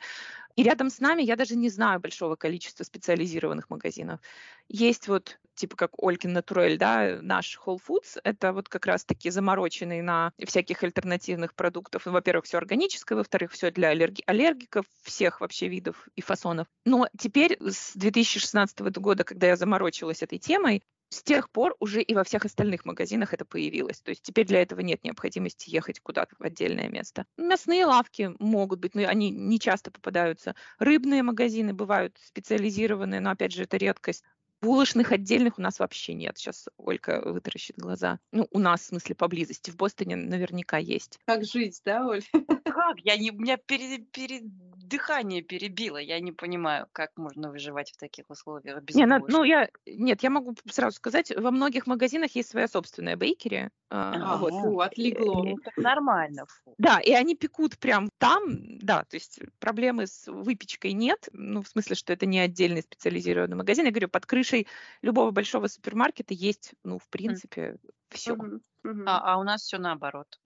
[0.55, 4.21] И рядом с нами я даже не знаю большого количества специализированных магазинов.
[4.69, 10.01] Есть вот типа как Олькин Натурель, да, наш Whole Foods, это вот как раз-таки замороченный
[10.01, 12.05] на всяких альтернативных продуктов.
[12.05, 16.67] Во-первых, все органическое, во-вторых, все для аллерги- аллергиков всех вообще видов и фасонов.
[16.85, 22.13] Но теперь с 2016 года, когда я заморочилась этой темой, с тех пор уже и
[22.13, 24.01] во всех остальных магазинах это появилось.
[24.01, 27.25] То есть теперь для этого нет необходимости ехать куда-то в отдельное место.
[27.37, 30.55] Мясные лавки могут быть, но они не часто попадаются.
[30.79, 34.23] Рыбные магазины бывают специализированные, но опять же это редкость.
[34.61, 36.37] Булочных отдельных у нас вообще нет.
[36.37, 38.19] Сейчас Олька вытаращит глаза.
[38.31, 39.71] Ну, у нас, в смысле, поблизости.
[39.71, 41.19] В Бостоне наверняка есть.
[41.25, 42.23] Как жить, да, Оль?
[42.63, 42.97] Как?
[43.03, 44.43] Я не, у меня перед, перед
[44.87, 45.97] дыхание перебило.
[45.97, 50.29] Я не понимаю, как можно выживать в таких условиях без не, ну, я, Нет, я
[50.29, 53.69] могу сразу сказать, во многих магазинах есть своя собственная бейкери.
[53.89, 54.51] А, вот.
[54.51, 55.55] Фу, отлегло.
[55.77, 56.45] Нормально.
[56.47, 56.73] Фу.
[56.77, 61.67] Да, и они пекут прям там, да, то есть проблемы с выпечкой нет, ну, в
[61.67, 63.85] смысле, что это не отдельный специализированный магазин.
[63.85, 64.44] Я говорю, под крышей
[65.01, 67.93] любого большого супермаркета есть, ну, в принципе, mm.
[68.09, 68.35] все.
[68.35, 68.61] Mm-hmm.
[68.85, 69.03] Mm-hmm.
[69.07, 70.39] А, а у нас все наоборот.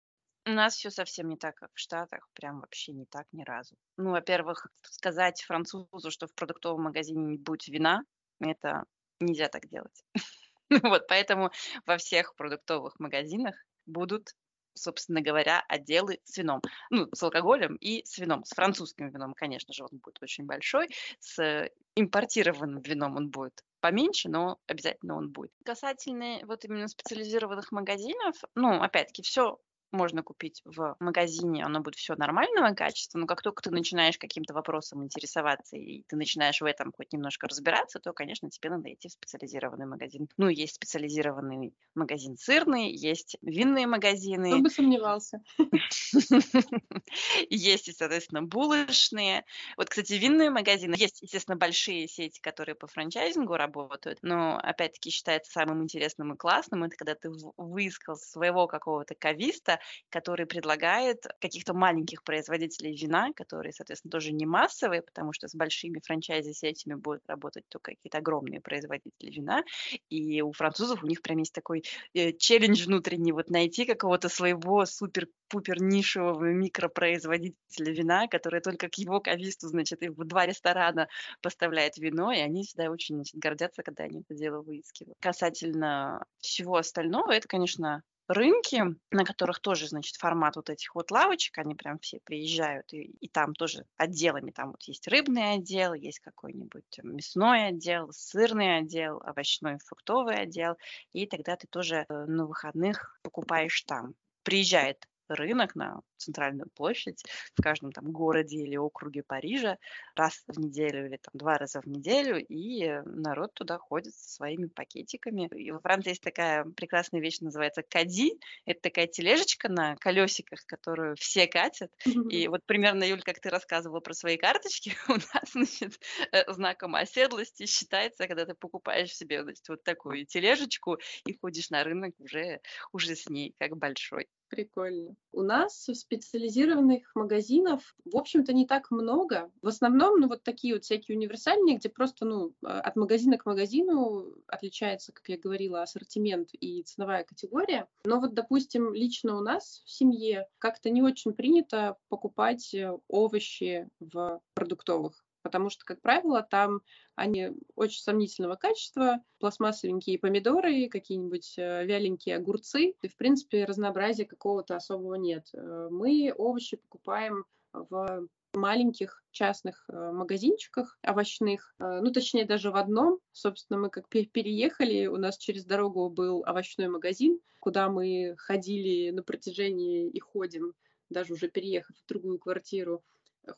[0.45, 3.75] У нас все совсем не так, как в Штатах, прям вообще не так ни разу.
[3.97, 8.03] Ну, во-первых, сказать французу, что в продуктовом магазине не будет вина,
[8.39, 8.85] это
[9.19, 10.03] нельзя так делать.
[10.83, 11.49] Вот, поэтому
[11.87, 13.55] во всех продуктовых магазинах
[13.87, 14.35] будут
[14.75, 16.61] собственно говоря, отделы с вином.
[16.89, 18.43] Ну, с алкоголем и с вином.
[18.45, 20.89] С французским вином, конечно же, он будет очень большой.
[21.19, 25.51] С импортированным вином он будет поменьше, но обязательно он будет.
[25.65, 29.59] Касательно вот именно специализированных магазинов, ну, опять-таки, все
[29.91, 34.53] можно купить в магазине, оно будет все нормального качества, но как только ты начинаешь каким-то
[34.53, 39.09] вопросом интересоваться и ты начинаешь в этом хоть немножко разбираться, то, конечно, тебе надо идти
[39.09, 40.27] в специализированный магазин.
[40.37, 44.51] Ну, есть специализированный магазин сырный, есть винные магазины.
[44.51, 45.41] Кто бы сомневался.
[47.49, 49.45] Есть, соответственно, булочные.
[49.77, 50.95] Вот, кстати, винные магазины.
[50.97, 56.83] Есть, естественно, большие сети, которые по франчайзингу работают, но, опять-таки, считается самым интересным и классным,
[56.83, 59.78] это когда ты выискал своего какого-то кависта,
[60.09, 65.99] который предлагает каких-то маленьких производителей вина, которые, соответственно, тоже не массовые, потому что с большими
[66.05, 69.63] франчайзи-сетями будут работать только какие-то огромные производители вина.
[70.09, 74.85] И у французов у них прям есть такой э, челлендж внутренний, вот найти какого-то своего
[74.85, 81.07] супер-пупер нишевого микропроизводителя вина, который только к его кависту, значит, и в два ресторана
[81.41, 85.17] поставляет вино, и они всегда очень значит, гордятся, когда они это дело выискивают.
[85.19, 91.57] Касательно всего остального, это, конечно, рынки, на которых тоже, значит, формат вот этих вот лавочек,
[91.57, 96.19] они прям все приезжают, и, и там тоже отделами, там вот есть рыбный отдел, есть
[96.19, 100.77] какой-нибудь мясной отдел, сырный отдел, овощной, фруктовый отдел,
[101.11, 104.13] и тогда ты тоже э, на выходных покупаешь там.
[104.43, 107.23] Приезжает рынок на центральную площадь
[107.55, 109.77] в каждом там городе или округе Парижа
[110.15, 114.67] раз в неделю или там два раза в неделю, и народ туда ходит со своими
[114.67, 115.47] пакетиками.
[115.55, 118.33] И во Франции есть такая прекрасная вещь, называется кади.
[118.65, 121.91] Это такая тележечка на колесиках, которую все катят.
[122.29, 125.99] И вот примерно, Юль, как ты рассказывала про свои карточки, у нас, значит,
[126.31, 131.83] э, знаком оседлости считается, когда ты покупаешь себе, значит, вот такую тележечку и ходишь на
[131.83, 132.61] рынок уже,
[132.91, 134.27] уже с ней, как большой.
[134.49, 135.15] Прикольно.
[135.31, 139.51] У нас специализированных магазинов, в общем-то, не так много.
[139.61, 143.45] В основном, ну, вот такие вот всякие универсальные, где просто, ну, а, от магазина к
[143.45, 147.87] магазину отличается, как я говорила, ассортимент и ценовая категория.
[148.05, 153.87] Но вот, допустим, лично у нас в семье как-то не очень принято покупать э, овощи
[153.99, 156.81] в продуктовых потому что, как правило, там
[157.15, 164.75] они очень сомнительного качества, пластмассовенькие помидоры, какие-нибудь э, вяленькие огурцы, и, в принципе, разнообразия какого-то
[164.75, 165.47] особого нет.
[165.53, 173.19] Э, мы овощи покупаем в маленьких частных э, магазинчиках овощных, ну, точнее, даже в одном.
[173.31, 179.21] Собственно, мы как переехали, у нас через дорогу был овощной магазин, куда мы ходили на
[179.21, 180.73] протяжении и ходим,
[181.09, 183.03] даже уже переехав в другую квартиру,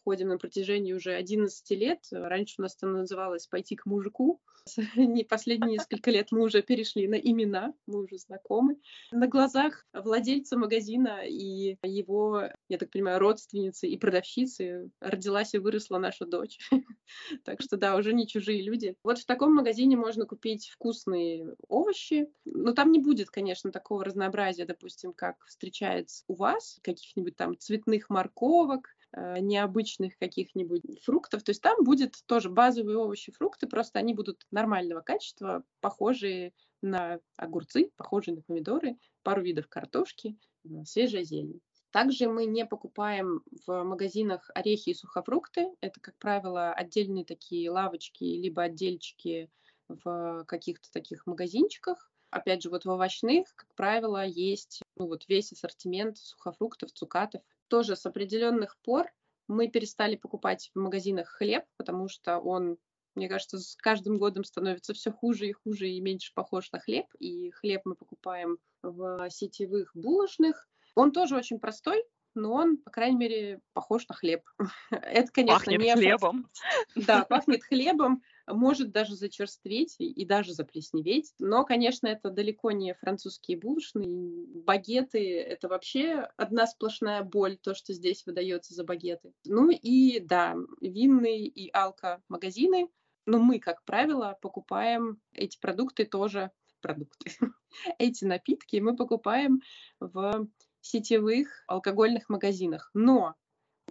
[0.03, 1.99] ходим на протяжении уже 11 лет.
[2.11, 4.41] Раньше у нас это называлось «пойти к мужику».
[4.95, 8.77] Не последние несколько лет мы уже перешли на имена, мы уже знакомы.
[9.11, 15.97] На глазах владельца магазина и его, я так понимаю, родственницы и продавщицы родилась и выросла
[15.97, 16.59] наша дочь.
[17.43, 18.95] Так что да, уже не чужие люди.
[19.03, 24.65] Вот в таком магазине можно купить вкусные овощи, но там не будет, конечно, такого разнообразия,
[24.65, 31.43] допустим, как встречается у вас, каких-нибудь там цветных морковок, необычных каких-нибудь фруктов.
[31.43, 37.19] То есть там будет тоже базовые овощи, фрукты, просто они будут нормального качества, похожие на
[37.35, 40.37] огурцы, похожие на помидоры, пару видов картошки,
[40.85, 41.61] свежая зелень.
[41.91, 45.67] Также мы не покупаем в магазинах орехи и сухофрукты.
[45.81, 49.49] Это, как правило, отдельные такие лавочки, либо отдельчики
[49.89, 52.09] в каких-то таких магазинчиках.
[52.29, 57.41] Опять же, вот в овощных, как правило, есть ну, вот весь ассортимент сухофруктов, цукатов
[57.71, 59.07] тоже с определенных пор
[59.47, 62.77] мы перестали покупать в магазинах хлеб, потому что он,
[63.15, 67.05] мне кажется, с каждым годом становится все хуже и хуже и меньше похож на хлеб.
[67.19, 70.67] И хлеб мы покупаем в сетевых булочных.
[70.95, 72.03] Он тоже очень простой,
[72.35, 74.43] но он, по крайней мере, похож на хлеб.
[74.91, 76.49] Это, конечно, пахнет не хлебом.
[76.95, 78.21] Да, пахнет хлебом,
[78.53, 81.33] может даже зачерстветь и даже заплесневеть.
[81.39, 84.45] Но, конечно, это далеко не французские булочные.
[84.63, 89.33] Багеты— это вообще одна сплошная боль, то, что здесь выдается за багеты.
[89.45, 92.89] Ну и, да, винные и алко-магазины.
[93.25, 97.29] Но мы, как правило, покупаем эти продукты тоже продукты.
[97.99, 99.61] Эти напитки мы покупаем
[99.99, 100.47] в
[100.81, 102.89] сетевых алкогольных магазинах.
[102.93, 103.35] Но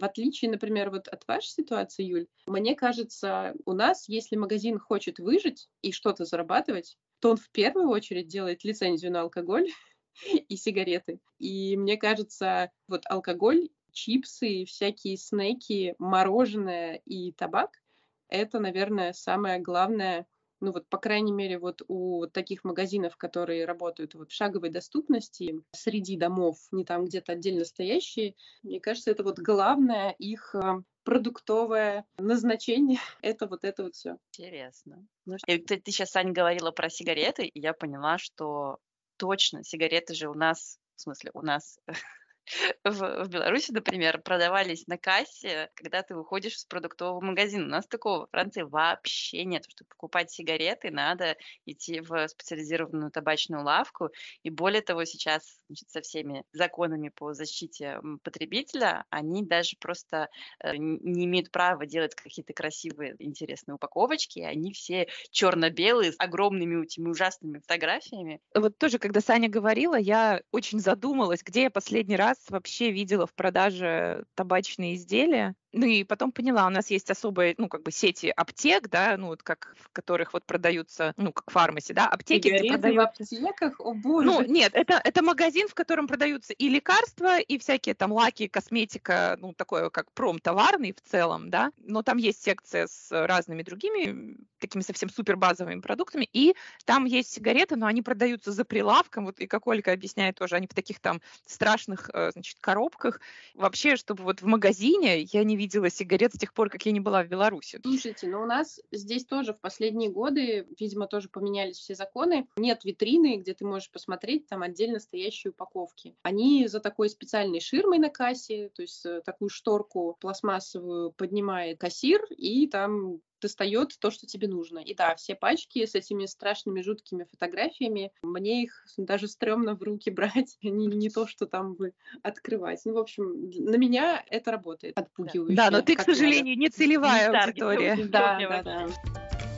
[0.01, 5.19] в отличие, например, вот от вашей ситуации, Юль, мне кажется, у нас, если магазин хочет
[5.19, 9.67] выжить и что-то зарабатывать, то он в первую очередь делает лицензию на алкоголь
[10.49, 11.19] и сигареты.
[11.37, 17.69] И мне кажется, вот алкоголь, чипсы, всякие снеки, мороженое и табак—
[18.27, 20.25] это, наверное, самое главное
[20.61, 25.61] ну вот, по крайней мере, вот у таких магазинов, которые работают вот в шаговой доступности
[25.71, 32.05] среди домов, не там где-то отдельно стоящие, мне кажется, это вот главное их э, продуктовое
[32.17, 34.17] назначение это вот это вот все.
[34.31, 35.05] Интересно.
[35.25, 38.77] Ну, и, ты, ты сейчас, Аня, говорила про сигареты, и я поняла, что
[39.17, 41.79] точно сигареты же у нас, в смысле, у нас
[42.83, 47.65] в, в Беларуси, например, продавались на кассе, когда ты выходишь из продуктового магазина.
[47.65, 49.65] У нас такого во Франции вообще нет.
[49.67, 54.09] Чтобы покупать сигареты, надо идти в специализированную табачную лавку.
[54.43, 60.29] И более того, сейчас значит, со всеми законами по защите потребителя, они даже просто
[60.63, 64.39] э, не имеют права делать какие-то красивые, интересные упаковочки.
[64.39, 68.39] Они все черно-белые, с огромными этими ужасными фотографиями.
[68.55, 73.33] Вот тоже, когда Саня говорила, я очень задумалась, где я последний раз вообще видела в
[73.33, 75.55] продаже табачные изделия.
[75.73, 79.27] Ну и потом поняла, у нас есть особые, ну, как бы сети аптек, да, ну,
[79.27, 83.23] вот как, в которых вот продаются, ну, как фармаси, да, аптеки, где продаются...
[83.23, 83.79] в аптеках?
[83.79, 84.25] О, боже!
[84.25, 89.37] Ну, нет, это, это магазин, в котором продаются и лекарства, и всякие там лаки, косметика,
[89.39, 94.81] ну, такое как промтоварный в целом, да, но там есть секция с разными другими, такими
[94.81, 96.55] совсем супер базовыми продуктами, и
[96.85, 100.67] там есть сигареты, но они продаются за прилавком, вот и как Ольга объясняет тоже, они
[100.67, 103.21] в таких там страшных, э, значит, коробках.
[103.53, 106.99] Вообще, чтобы вот в магазине я не видела сигарет с тех пор, как я не
[106.99, 107.79] была в Беларуси.
[107.83, 112.47] Слушайте, ну у нас здесь тоже в последние годы, видимо, тоже поменялись все законы.
[112.57, 116.15] Нет витрины, где ты можешь посмотреть там отдельно стоящие упаковки.
[116.23, 122.25] Они за такой специальной ширмой на кассе, то есть э, такую шторку пластмассовую поднимает кассир,
[122.31, 124.79] и там достает то, что тебе нужно.
[124.79, 130.09] И да, все пачки с этими страшными, жуткими фотографиями, мне их даже стрёмно в руки
[130.11, 132.81] брать, не, не то, что там бы открывать.
[132.85, 135.55] Ну, в общем, на меня это работает отпугивающе.
[135.55, 136.59] Да, но ты, к сожалению, надо.
[136.59, 137.95] не целевая не аудитория.
[138.05, 139.50] Да, да, да.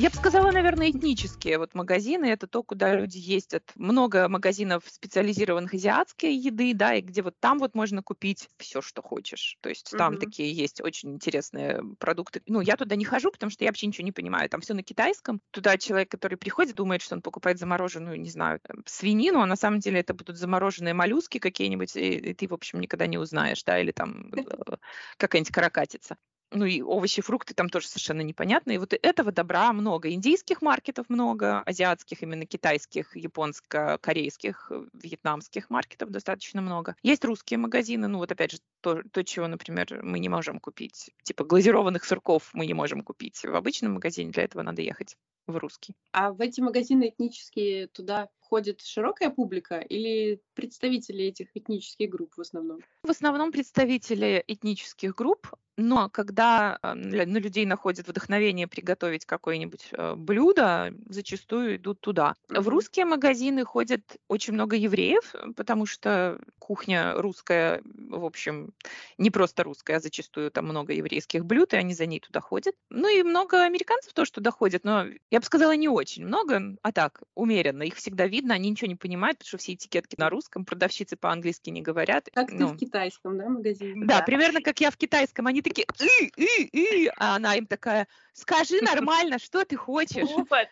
[0.00, 2.26] Я бы сказала, наверное, этнические вот магазины.
[2.26, 3.72] Это то, куда люди ездят.
[3.74, 9.02] Много магазинов специализированных азиатской еды, да, и где вот там вот можно купить все, что
[9.02, 9.58] хочешь.
[9.60, 10.20] То есть там Мгм.
[10.20, 12.42] такие есть очень интересные продукты.
[12.46, 14.48] Ну, я туда не хожу, потому что я вообще ничего не понимаю.
[14.48, 15.40] Там все на китайском.
[15.50, 19.80] Туда человек, который приходит, думает, что он покупает замороженную, не знаю, свинину, а на самом
[19.80, 23.80] деле это будут замороженные моллюски какие-нибудь, и, и ты, в общем, никогда не узнаешь, да,
[23.80, 24.76] или там э,
[25.16, 26.18] какая-нибудь каракатица.
[26.50, 28.72] Ну и овощи, фрукты там тоже совершенно непонятно.
[28.72, 30.10] И вот этого добра много.
[30.10, 36.96] Индийских маркетов много, азиатских, именно китайских, японско-корейских, э, вьетнамских маркетов достаточно много.
[37.02, 41.10] Есть русские магазины, ну вот опять же то, то, чего, например, мы не можем купить.
[41.22, 45.56] Типа глазированных сырков мы не можем купить в обычном магазине, для этого надо ехать в
[45.56, 45.94] русский.
[46.12, 52.40] А в эти магазины этнические туда ходит широкая публика или представители этих этнических групп в
[52.40, 52.80] основном?
[53.02, 60.14] В основном представители этнических групп, но когда э, на людей находят вдохновение приготовить какое-нибудь э,
[60.16, 62.34] блюдо, зачастую идут туда.
[62.48, 68.74] В русские магазины ходят очень много евреев, э, потому что кухня русская, в общем,
[69.18, 72.74] не просто русская, а зачастую там много еврейских блюд, и они за ней туда ходят.
[72.90, 76.90] Ну и много американцев тоже туда ходят, но я бы сказала, не очень много, а
[76.90, 77.84] так, умеренно.
[77.84, 81.70] Их всегда видно, они ничего не понимают, потому что все этикетки на русском, продавщицы по-английски
[81.70, 82.28] не говорят.
[82.32, 84.06] Как ты Ну, в китайском, да, магазине?
[84.06, 84.22] да, Да.
[84.22, 85.46] примерно как я в китайском.
[85.46, 88.06] Они такие, «И, и, и», а она им такая,
[88.38, 90.28] скажи нормально, что ты хочешь.
[90.28, 90.68] Вот.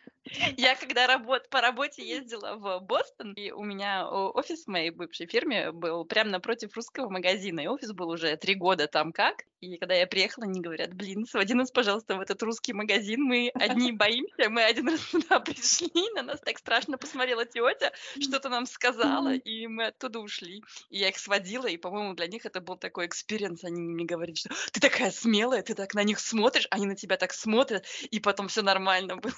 [0.57, 5.27] Я когда работ, по работе ездила в Бостон, и у меня офис в моей бывшей
[5.27, 9.45] фирме был прямо напротив русского магазина, и офис был уже три года там как.
[9.61, 13.51] И когда я приехала, они говорят, блин, своди нас, пожалуйста, в этот русский магазин, мы
[13.55, 18.67] одни боимся, мы один раз туда пришли, на нас так страшно посмотрела тетя, что-то нам
[18.67, 20.63] сказала, и мы оттуда ушли.
[20.91, 24.37] И я их сводила, и, по-моему, для них это был такой experience, они мне говорили,
[24.37, 27.56] что ты такая смелая, ты так на них смотришь, они на тебя так смотрят,
[28.11, 29.33] и потом все нормально было.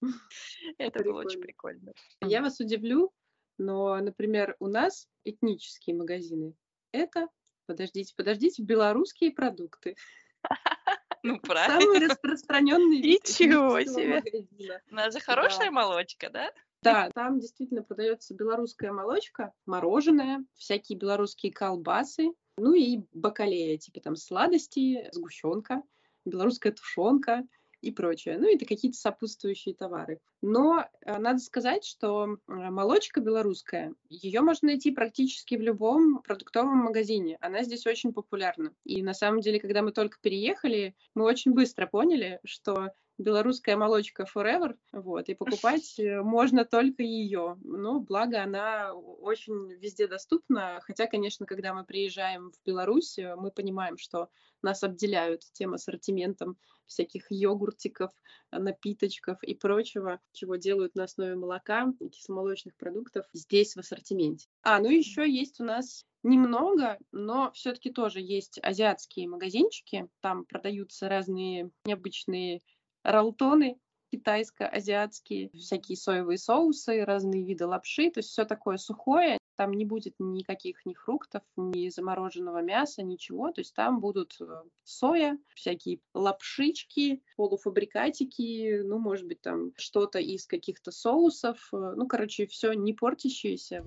[0.78, 1.92] Это было очень прикольно.
[2.20, 3.12] Я вас удивлю,
[3.58, 6.54] но, например, у нас этнические магазины—
[6.92, 7.28] это,
[7.66, 9.96] подождите, подождите, белорусские продукты.
[11.22, 12.08] Ну, Самый правильно.
[12.08, 14.22] распространенный вид Ничего себе.
[14.22, 14.80] магазина.
[14.90, 16.50] У нас же хорошая молочка, да?
[16.82, 24.16] Да, там действительно продается белорусская молочка, мороженое, всякие белорусские колбасы, ну и бакалея, типа там
[24.16, 25.82] сладости, сгущенка,
[26.24, 27.44] белорусская тушенка
[27.80, 28.38] и прочее.
[28.38, 30.20] Ну, это какие-то сопутствующие товары.
[30.42, 36.78] Но э, надо сказать, что э, молочка белорусская, ее можно найти практически в любом продуктовом
[36.78, 37.38] магазине.
[37.40, 38.74] Она здесь очень популярна.
[38.84, 42.90] И на самом деле, когда мы только переехали, мы очень быстро поняли, что
[43.20, 47.58] белорусская молочка forever, вот, и покупать э, можно только ее.
[47.62, 53.50] Ну, благо она очень везде доступна, хотя, конечно, когда мы приезжаем в Беларусь, э, мы
[53.50, 54.28] понимаем, что
[54.62, 56.56] нас обделяют тем ассортиментом
[56.86, 58.10] всяких йогуртиков,
[58.50, 64.48] напиточков и прочего, чего делают на основе молока и кисломолочных продуктов здесь в ассортименте.
[64.62, 70.08] А, ну еще есть у нас немного, но все-таки тоже есть азиатские магазинчики.
[70.20, 72.60] Там продаются разные необычные
[73.02, 73.78] ролтоны
[74.12, 80.14] китайско-азиатские, всякие соевые соусы, разные виды лапши, то есть все такое сухое, там не будет
[80.18, 84.44] никаких ни фруктов, ни замороженного мяса, ничего, то есть там будут э,
[84.84, 92.46] соя, всякие лапшички, полуфабрикатики, ну, может быть, там что-то из каких-то соусов, э, ну, короче,
[92.46, 93.84] все не портящееся.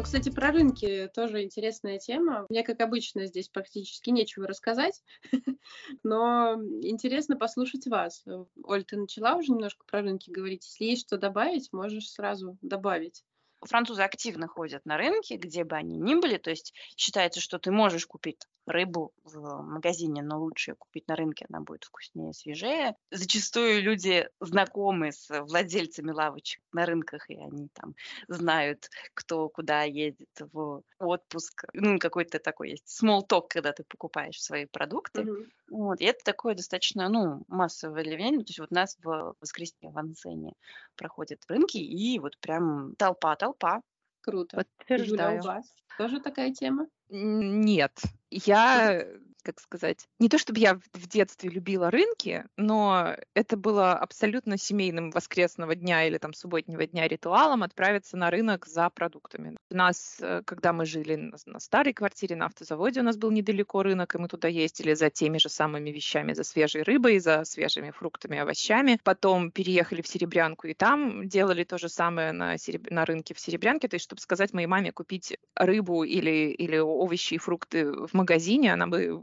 [0.00, 2.46] Ну, кстати, про рынки тоже интересная тема.
[2.48, 5.02] Мне, как обычно, здесь практически нечего рассказать,
[6.02, 8.24] но интересно послушать вас.
[8.64, 10.64] Оль, ты начала уже немножко про рынки говорить.
[10.64, 13.24] Если есть что добавить, можешь сразу добавить.
[13.60, 17.70] Французы активно ходят на рынки, где бы они ни были, то есть считается, что ты
[17.70, 22.94] можешь купить рыбу в магазине, но лучше купить на рынке, она будет вкуснее, свежее.
[23.10, 27.94] Зачастую люди знакомы с владельцами лавочек на рынках, и они там
[28.28, 31.64] знают, кто куда едет в отпуск.
[31.72, 35.22] Ну, какой-то такой есть small talk, когда ты покупаешь свои продукты.
[35.22, 35.50] Мгм.
[35.70, 38.40] Вот, и это такое достаточно, ну, массовое явление.
[38.40, 40.54] То есть вот у нас в воскресенье в Ансене
[40.96, 43.82] проходят рынки, и вот прям толпа-толпа.
[44.20, 44.56] Круто.
[44.56, 45.40] Юля, Подтверждаю.
[45.40, 46.88] у вас тоже такая тема?
[47.10, 48.00] Нет,
[48.30, 49.04] я,
[49.42, 55.10] как сказать, не то чтобы я в детстве любила рынки, но это было абсолютно семейным
[55.10, 59.56] воскресного дня или там субботнего дня ритуалом отправиться на рынок за продуктами.
[59.70, 63.82] У нас, э, когда мы жили на старой квартире на автозаводе, у нас был недалеко
[63.82, 67.90] рынок, и мы туда ездили за теми же самыми вещами, за свежей рыбой, за свежими
[67.90, 68.98] фруктами, овощами.
[69.04, 73.40] Потом переехали в Серебрянку, и там делали то же самое на, Сереб- на рынке в
[73.40, 78.12] Серебрянке, то есть, чтобы сказать моей маме купить рыбу или, или овощи и фрукты в
[78.12, 79.22] магазине, она бы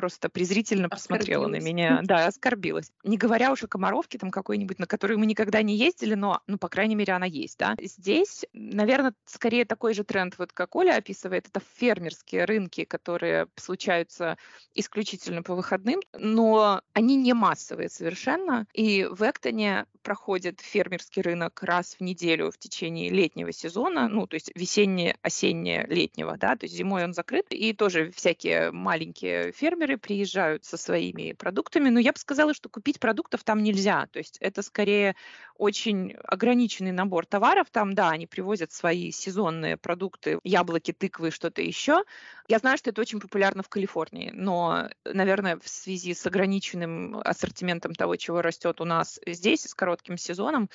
[0.00, 2.00] просто презрительно посмотрела на меня.
[2.10, 2.90] Да, оскорбилась.
[3.04, 6.56] Не говоря уж о Комаровке там какой-нибудь, на которую мы никогда не ездили, но, ну,
[6.56, 7.76] по крайней мере, она есть, да.
[7.78, 14.38] Здесь, наверное, скорее такой же тренд, вот как Оля описывает, это фермерские рынки, которые случаются
[14.74, 18.66] исключительно по выходным, но они не массовые совершенно.
[18.72, 24.34] И в Эктоне проходит фермерский рынок раз в неделю в течение летнего сезона, ну, то
[24.34, 29.89] есть весеннее, осеннее, летнего, да, то есть зимой он закрыт, и тоже всякие маленькие фермеры
[29.96, 34.38] приезжают со своими продуктами, но я бы сказала, что купить продуктов там нельзя, то есть
[34.40, 35.16] это скорее
[35.56, 42.04] очень ограниченный набор товаров, там, да, они привозят свои сезонные продукты, яблоки, тыквы, что-то еще.
[42.48, 47.94] Я знаю, что это очень популярно в Калифорнии, но, наверное, в связи с ограниченным ассортиментом
[47.94, 50.70] того, чего растет у нас здесь, с коротким сезоном,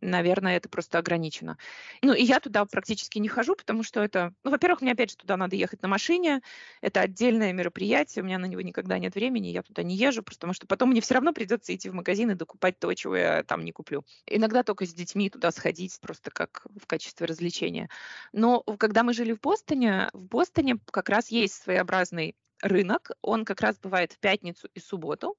[0.00, 1.58] наверное, это просто ограничено.
[2.02, 5.16] Ну, и я туда практически не хожу, потому что это, ну, во-первых, мне опять же
[5.16, 6.42] туда надо ехать на машине,
[6.80, 10.52] это отдельное мероприятие, у меня на него никогда нет времени, я туда не езжу, потому
[10.52, 13.64] что потом мне все равно придется идти в магазин и докупать то, чего я там
[13.64, 14.04] не куплю.
[14.26, 17.88] Иногда только с детьми туда сходить, просто как в качестве развлечения.
[18.32, 22.34] Но когда мы жили в Бостоне, в Бостоне как раз есть своеобразный
[22.64, 25.36] рынок, он как раз бывает в пятницу и субботу,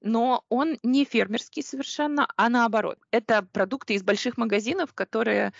[0.00, 2.98] но он не фермерский совершенно, а наоборот.
[3.10, 5.52] Это продукты из больших магазинов, которые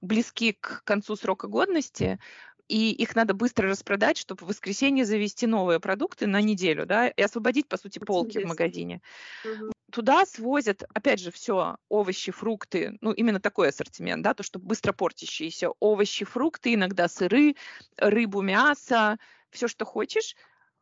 [0.00, 2.18] близки к концу срока годности,
[2.68, 7.22] и их надо быстро распродать, чтобы в воскресенье завести новые продукты на неделю, да, и
[7.22, 9.00] освободить, по сути, полки в магазине.
[9.44, 9.72] Угу.
[9.92, 14.92] Туда свозят, опять же, все, овощи, фрукты, ну, именно такой ассортимент, да, то, что быстро
[14.92, 17.54] портящиеся овощи, фрукты, иногда сыры,
[17.96, 19.18] рыбу, мясо,
[19.50, 20.34] все, что хочешь,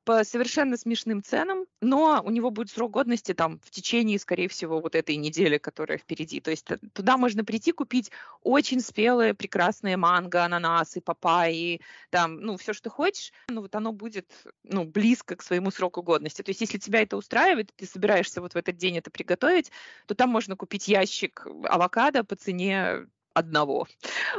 [0.05, 4.80] по совершенно смешным ценам, но у него будет срок годности там в течение, скорее всего,
[4.80, 6.40] вот этой недели, которая впереди.
[6.40, 8.11] То есть туда можно прийти купить
[8.42, 11.80] очень спелые, прекрасные манго, ананасы, папайи,
[12.11, 14.30] там, ну, все, что хочешь, ну, вот оно будет,
[14.62, 16.42] ну, близко к своему сроку годности.
[16.42, 19.72] То есть если тебя это устраивает, ты собираешься вот в этот день это приготовить,
[20.07, 23.87] то там можно купить ящик авокадо по цене одного.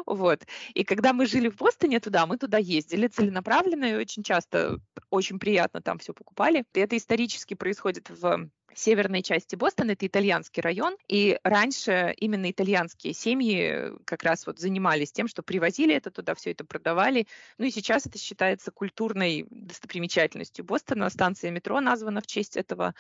[0.05, 0.45] Вот.
[0.73, 4.79] И когда мы жили в Бостоне туда, мы туда ездили целенаправленно и очень часто,
[5.09, 6.65] очень приятно там все покупали.
[6.73, 13.13] И это исторически происходит в северной части Бостона, это итальянский район, и раньше именно итальянские
[13.13, 17.27] семьи как раз вот занимались тем, что привозили это туда, все это продавали.
[17.57, 21.09] Ну и сейчас это считается культурной достопримечательностью Бостона.
[21.09, 22.93] Станция метро названа в честь этого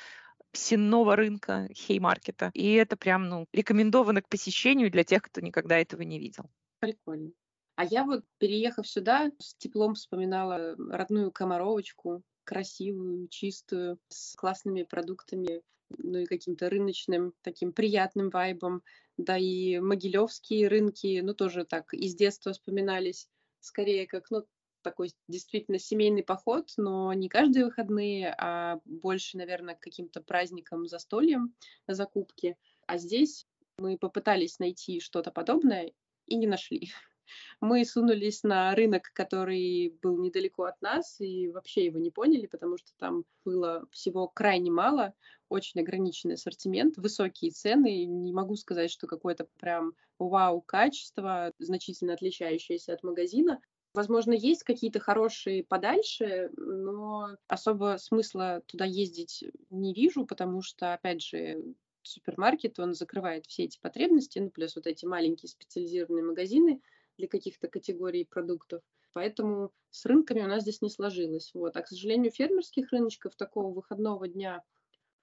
[0.55, 2.51] сенного рынка, хей-маркета.
[2.53, 6.45] И это прям, ну, рекомендовано к посещению для тех, кто никогда этого не видел.
[6.79, 7.31] Прикольно.
[7.75, 15.61] А я вот, переехав сюда, с теплом вспоминала родную комаровочку, красивую, чистую, с классными продуктами,
[15.97, 18.81] ну и каким-то рыночным, таким приятным вайбом.
[19.17, 23.27] Да и могилевские рынки, ну тоже так из детства вспоминались,
[23.59, 24.45] скорее как, ну,
[24.85, 31.55] такой действительно семейный поход, но не каждые выходные, а больше, наверное, к каким-то праздникам, застольям,
[31.87, 32.55] закупки.
[32.85, 35.91] А здесь мы попытались найти что-то подобное
[36.27, 36.91] и не нашли.
[37.59, 42.77] Мы сунулись на рынок, который был недалеко от нас, и вообще его не поняли, потому
[42.77, 45.15] что там было всего крайне мало,
[45.49, 48.05] очень ограниченный ассортимент, высокие цены.
[48.05, 53.59] Не могу сказать, что какое-то прям вау качество, значительно отличающееся от магазина.
[53.95, 61.21] Возможно, есть какие-то хорошие подальше, но особо смысла туда ездить не вижу, потому что, опять
[61.21, 61.63] же,
[62.01, 66.81] супермаркет, он закрывает все эти потребности, ну, плюс вот эти маленькие специализированные магазины
[67.17, 68.83] для каких-то категорий продуктов.
[69.13, 71.51] Поэтому с рынками у нас здесь не сложилось.
[71.53, 71.77] Вот.
[71.77, 74.61] А, к сожалению, фермерских рыночков такого выходного дня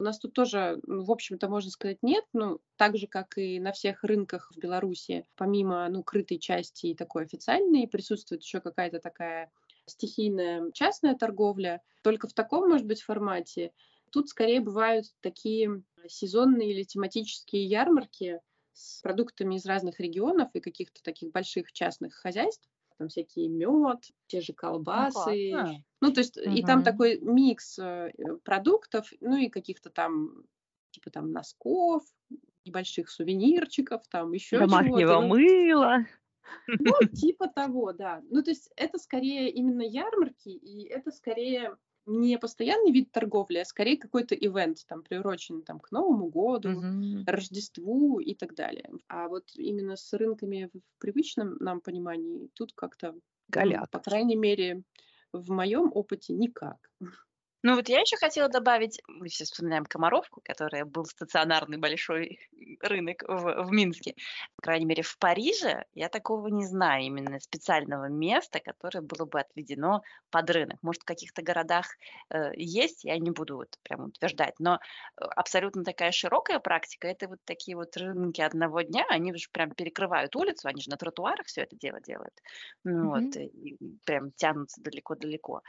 [0.03, 2.24] у нас тут тоже, ну, в общем-то, можно сказать, нет.
[2.32, 6.96] Ну, так же, как и на всех рынках в Беларуси, помимо, ну, крытой части и
[6.96, 9.53] такой официальной, присутствует еще какая-то такая
[9.86, 11.82] стихийная частная торговля.
[12.03, 13.72] Только в таком, может быть, формате.
[14.11, 18.40] Тут скорее бывают такие сезонные или тематические ярмарки
[18.72, 22.68] с продуктами из разных регионов и каких-то таких больших частных хозяйств
[23.03, 25.50] там всякий мед, те же колбасы.
[25.53, 26.55] Ну, ну то есть угу.
[26.55, 28.12] и там такой микс э,
[28.44, 30.44] продуктов, ну и каких-то там
[30.90, 32.05] типа там носков,
[32.64, 35.20] небольших сувенирчиков, там еще Домашнего чего-то.
[35.26, 36.07] мыла.
[36.68, 38.22] Ну, типа того, да.
[38.30, 41.76] Ну, то есть это скорее именно ярмарки, и это скорее
[42.07, 47.24] не постоянный вид торговли, а скорее какой-то ивент, там, приуроченный там, к Новому году, mm-hmm.
[47.26, 48.90] Рождеству и так далее.
[49.09, 54.82] А вот именно с рынками в привычном нам понимании тут как-то, ну, по крайней мере,
[55.32, 56.78] в моем опыте никак.
[57.63, 62.41] Ну вот я еще хотела добавить, мы все вспоминаем Комаровку, которая был стационарный большой
[62.81, 64.15] рынок в, в Минске.
[64.57, 69.41] По крайней мере, в Париже я такого не знаю, именно специального места, которое было бы
[69.41, 70.79] отведено под рынок.
[70.83, 71.87] Может, в каких-то городах
[72.31, 77.29] э, есть, я не буду вот прям утверждать, но э, абсолютно такая широкая практика, это
[77.29, 81.47] вот такие вот рынки одного дня, они же прям перекрывают улицу, они же на тротуарах
[81.47, 82.35] все это дело делают.
[82.83, 83.25] Ну, mm-hmm.
[83.25, 85.63] Вот, и прям тянутся далеко-далеко.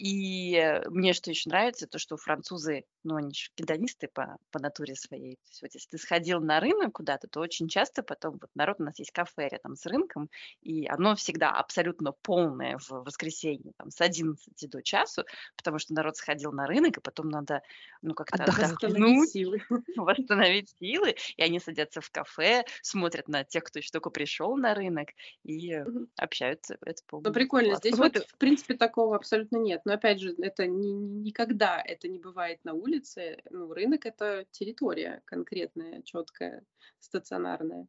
[0.00, 4.58] И э, мне что еще нравится, то, что французы, ну, они же гедонисты по, по
[4.58, 5.36] натуре своей.
[5.36, 8.76] То есть вот если ты сходил на рынок куда-то, то очень часто потом, вот народ,
[8.80, 10.30] у нас есть кафе рядом с рынком,
[10.62, 15.24] и оно всегда абсолютно полное в воскресенье, там, с 11 до часу,
[15.56, 17.62] потому что народ сходил на рынок, и потом надо,
[18.02, 19.62] ну, как-то отдохнуть, силы.
[19.96, 24.74] восстановить силы, и они садятся в кафе, смотрят на тех, кто еще только пришел на
[24.74, 25.08] рынок,
[25.44, 25.82] и
[26.16, 26.78] общаются.
[26.82, 27.76] Это ну, прикольно.
[27.76, 32.18] Здесь вот, в принципе, такого абсолютно нет но опять же, это ни, никогда это не
[32.18, 32.89] бывает на улице.
[33.50, 36.64] Ну, рынок это территория конкретная, четкая,
[36.98, 37.86] стационарная.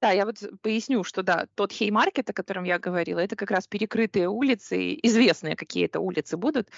[0.00, 3.66] Да, я вот поясню, что да, тот хеймаркет, о котором я говорила, это как раз
[3.66, 6.70] перекрытые улицы, известные какие это улицы будут,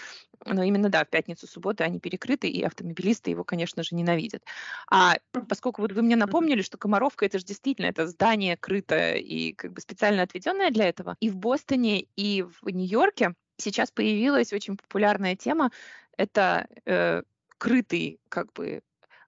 [0.44, 4.42] но именно, да, в пятницу, субботу они перекрыты, и автомобилисты его, конечно же, ненавидят.
[4.90, 5.18] А
[5.48, 9.72] поскольку вот вы мне напомнили, что Комаровка, это же действительно, это здание крытое и как
[9.72, 15.36] бы специально отведенное для этого, и в Бостоне, и в Нью-Йорке сейчас появилась очень популярная
[15.36, 15.70] тема.
[16.16, 17.22] Это э,
[17.62, 18.82] крытый как бы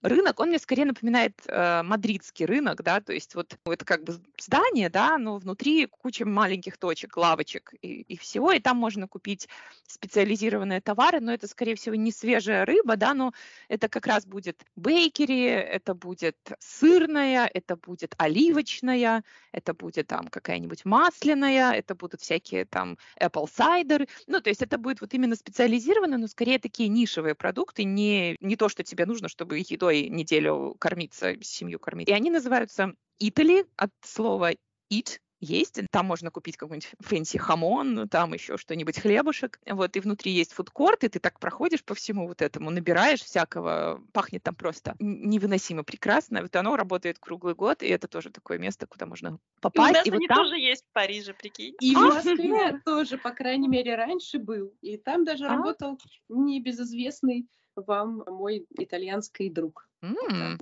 [0.05, 4.21] рынок, он мне скорее напоминает э, мадридский рынок, да, то есть вот это как бы
[4.39, 9.49] здание, да, но внутри куча маленьких точек, лавочек и, и всего, и там можно купить
[9.87, 13.33] специализированные товары, но это, скорее всего, не свежая рыба, да, но
[13.69, 20.85] это как раз будет бейкери, это будет сырная, это будет оливочная, это будет там какая-нибудь
[20.85, 26.19] масляная, это будут всякие там apple cider, ну, то есть это будет вот именно специализированные,
[26.19, 30.77] но скорее такие нишевые продукты, не, не то, что тебе нужно, чтобы едой целой неделю
[30.79, 32.09] кормиться, семью кормить.
[32.09, 34.53] И они называются Eataly от слова
[34.93, 35.79] eat, есть.
[35.91, 39.61] Там можно купить какой-нибудь fancy хамон, там еще что-нибудь, хлебушек.
[39.67, 44.01] Вот, и внутри есть фудкорт, и ты так проходишь по всему вот этому, набираешь всякого,
[44.13, 46.41] пахнет там просто невыносимо прекрасно.
[46.41, 49.91] Вот оно работает круглый год, и это тоже такое место, куда можно попасть.
[49.91, 50.37] И у нас и они вот там...
[50.39, 51.75] тоже есть в Париже, прикинь.
[51.79, 54.73] И в Москве тоже, по крайней мере, раньше был.
[54.81, 55.57] И там даже а?
[55.57, 55.99] работал
[56.31, 59.89] небезызвестный вам мой итальянский друг.
[60.03, 60.59] Mm.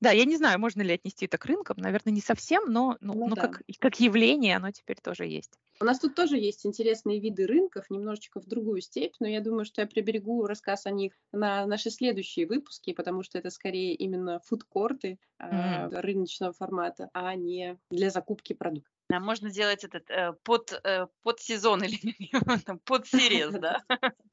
[0.00, 1.78] Да, я не знаю, можно ли отнести это к рынкам.
[1.78, 3.42] Наверное, не совсем, но, ну, ну, ну да.
[3.42, 5.52] как, как явление оно теперь тоже есть.
[5.80, 9.64] У нас тут тоже есть интересные виды рынков, немножечко в другую степь, но я думаю,
[9.64, 14.40] что я приберегу рассказ о них на наши следующие выпуски, потому что это скорее именно
[14.40, 15.48] фудкорты mm.
[15.94, 18.93] э, рыночного формата, а не для закупки продуктов.
[19.10, 21.98] А можно делать этот э, под, э, под сезон или
[22.84, 23.82] под сирез, да?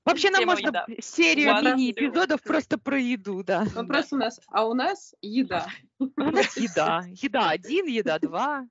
[0.06, 3.66] Вообще нам можно серию мини-эпизодов просто про еду, да.
[3.74, 5.68] Вопрос у нас, а у нас еда.
[6.00, 7.04] У нас еда.
[7.10, 8.66] Еда один, еда два.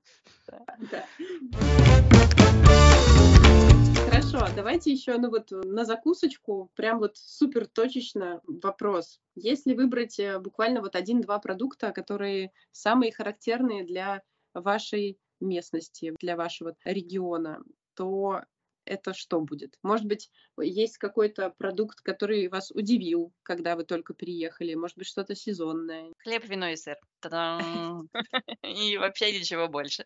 [4.03, 9.21] Хорошо, давайте еще ну вот на закусочку, прям вот супер точечно вопрос.
[9.35, 14.23] Если выбрать э, буквально вот один-два продукта, которые самые характерные для
[14.53, 17.61] вашей местности, для вашего региона,
[17.95, 18.41] то
[18.85, 19.77] это что будет?
[19.83, 20.29] Может быть,
[20.59, 24.73] есть какой-то продукт, который вас удивил, когда вы только переехали?
[24.73, 26.11] Может быть, что-то сезонное?
[26.19, 26.97] Хлеб, вино и сыр.
[28.63, 30.05] И вообще ничего больше.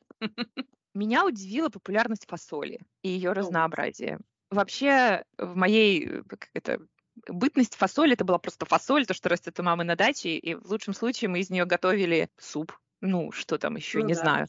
[0.94, 4.20] Меня удивила популярность фасоли и ее разнообразие.
[4.50, 6.80] Вообще, в моей как это,
[7.28, 10.72] бытность фасоли, это была просто фасоль, то, что растет у мамы на даче, и в
[10.72, 12.72] лучшем случае мы из нее готовили суп,
[13.02, 14.20] ну, что там еще, ну, не да.
[14.22, 14.48] знаю.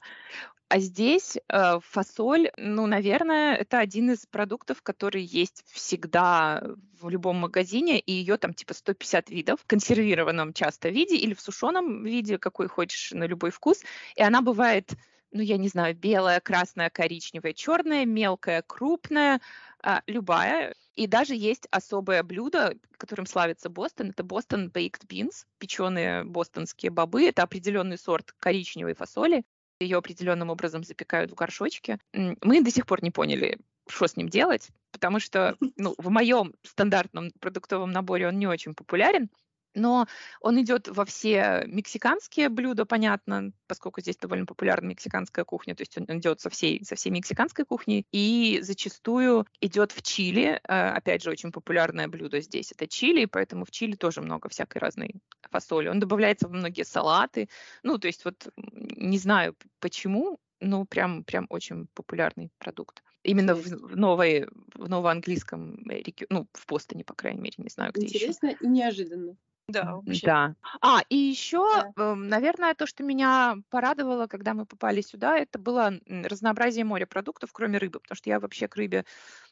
[0.69, 6.61] А здесь э, фасоль, ну, наверное, это один из продуктов, который есть всегда
[7.01, 11.41] в любом магазине, и ее там типа 150 видов в консервированном часто виде или в
[11.41, 13.83] сушеном виде, какой хочешь, на любой вкус.
[14.17, 14.93] И она бывает
[15.33, 19.41] ну, я не знаю, белая, красная, коричневая, черная, мелкая, крупная,
[19.83, 20.75] а, любая.
[20.95, 24.11] И даже есть особое блюдо, которым славится Бостон.
[24.11, 27.25] Это Бостон Baked Beans, печеные бостонские бобы.
[27.25, 29.45] Это определенный сорт коричневой фасоли
[29.81, 31.99] ее определенным образом запекают в горшочке.
[32.12, 33.59] Мы до сих пор не поняли,
[33.89, 38.74] что с ним делать, потому что ну, в моем стандартном продуктовом наборе он не очень
[38.74, 39.31] популярен
[39.77, 40.07] но
[40.41, 45.97] он идет во все мексиканские блюда, понятно, поскольку здесь довольно популярна мексиканская кухня, то есть
[45.97, 51.22] он идет со всей, со всей мексиканской кухни, и зачастую идет в Чили, э, опять
[51.22, 55.89] же, очень популярное блюдо здесь, это чили, поэтому в Чили тоже много всякой разной фасоли.
[55.89, 57.49] Он добавляется в многие салаты,
[57.83, 63.03] ну, то есть вот не знаю почему, ну, прям, прям очень популярный продукт.
[63.22, 65.85] Именно в, в новой, в новоанглийском,
[66.31, 68.59] ну, в Бостоне, по крайней мере, не знаю, где Интересно еще.
[68.61, 69.37] и неожиданно.
[69.69, 70.29] Да, вообще.
[70.29, 70.55] Да.
[70.81, 71.93] А, и еще, да.
[71.97, 77.79] Эм, наверное, то, что меня порадовало, когда мы попали сюда, это было разнообразие морепродуктов, кроме
[77.79, 79.05] рыбы, потому что я вообще к рыбе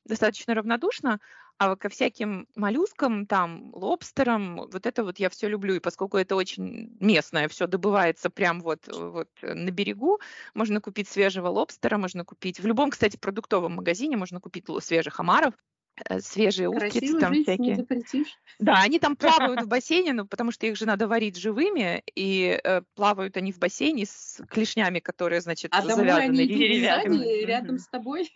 [0.04, 1.20] достаточно равнодушна,
[1.58, 6.36] а ко всяким моллюскам, там, лобстерам, вот это вот я все люблю, и поскольку это
[6.36, 10.20] очень местное, все добывается прям вот, вот на берегу,
[10.54, 15.54] можно купить свежего лобстера, можно купить, в любом, кстати, продуктовом магазине можно купить свежих омаров,
[15.54, 15.73] Э,
[16.20, 17.68] свежие устрицы там жить всякие.
[17.68, 18.38] Не запретишь.
[18.58, 22.60] Да, они там плавают в бассейне, ну, потому что их же надо варить живыми, и
[22.62, 27.44] э, плавают они в бассейне с клешнями, которые, значит, а завязаны они деревянными.
[27.44, 28.30] рядом с тобой?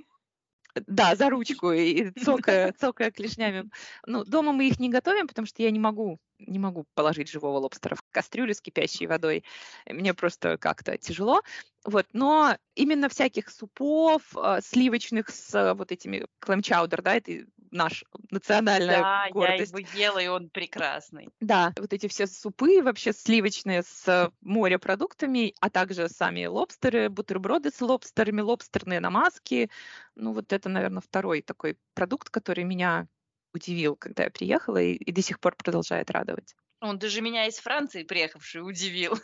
[0.87, 3.71] Да, за ручку и цокая, цокая клешнями.
[4.07, 7.59] Ну, дома мы их не готовим, потому что я не могу, не могу положить живого
[7.59, 9.45] лобстера в кастрюлю с кипящей водой.
[9.87, 11.43] Мне просто как-то тяжело.
[11.85, 18.05] Вот, но именно всяких супов, э, сливочных с э, вот этими клэм-чаудер, да, это наш
[18.31, 19.73] национальная да, гордость.
[19.73, 21.29] я его ела, и он прекрасный.
[21.41, 27.81] Да, вот эти все супы вообще сливочные с морепродуктами, а также сами лобстеры, бутерброды с
[27.81, 29.71] лобстерами, лобстерные намазки.
[30.15, 33.07] Ну вот это, наверное, второй такой продукт, который меня
[33.55, 36.55] удивил, когда я приехала, и, и до сих пор продолжает радовать.
[36.81, 39.19] Он даже меня из Франции приехавший удивил.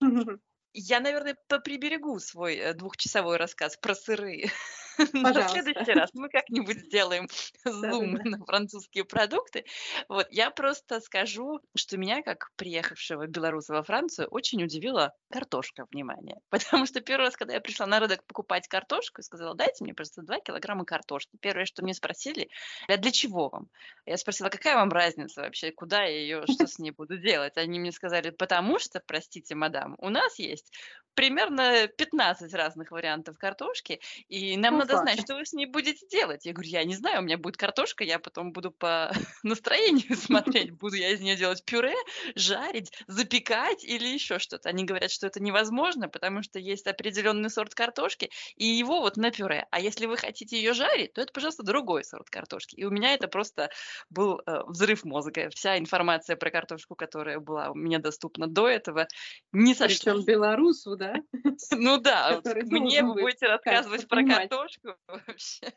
[0.72, 4.44] Я, наверное, поприберегу свой э, двухчасовой рассказ про сыры.
[5.12, 7.28] На следующий раз мы как-нибудь сделаем
[7.64, 9.64] зум на французские продукты.
[10.08, 16.38] Вот, я просто скажу, что меня, как приехавшего белоруса во Францию, очень удивила картошка, внимание.
[16.50, 20.22] Потому что первый раз, когда я пришла на рынок покупать картошку, сказала, дайте мне просто
[20.22, 21.36] 2 килограмма картошки.
[21.40, 22.48] Первое, что мне спросили,
[22.88, 23.68] а для чего вам?
[24.06, 27.56] Я спросила, какая вам разница вообще, куда я ее, что с ней буду делать?
[27.56, 30.72] Они мне сказали, потому что, простите, мадам, у нас есть есть
[31.14, 35.02] примерно 15 разных вариантов картошки, и нам ну, надо факт.
[35.02, 36.44] знать, что вы с ней будете делать.
[36.46, 39.12] Я говорю, я не знаю, у меня будет картошка, я потом буду по
[39.42, 41.94] настроению смотреть, буду я из нее делать пюре,
[42.34, 44.68] жарить, запекать или еще что-то.
[44.68, 49.30] Они говорят, что это невозможно, потому что есть определенный сорт картошки, и его вот на
[49.30, 49.66] пюре.
[49.70, 52.76] А если вы хотите ее жарить, то это, пожалуйста, другой сорт картошки.
[52.76, 53.70] И у меня это просто
[54.08, 55.50] был э, взрыв мозга.
[55.50, 59.06] Вся информация про картошку, которая была у меня доступна до этого,
[59.52, 60.14] не сошла.
[60.14, 61.16] Причем белорусу, да?
[61.72, 64.69] Ну да, мне вы будете рассказывать про картошку
[65.08, 65.72] вообще.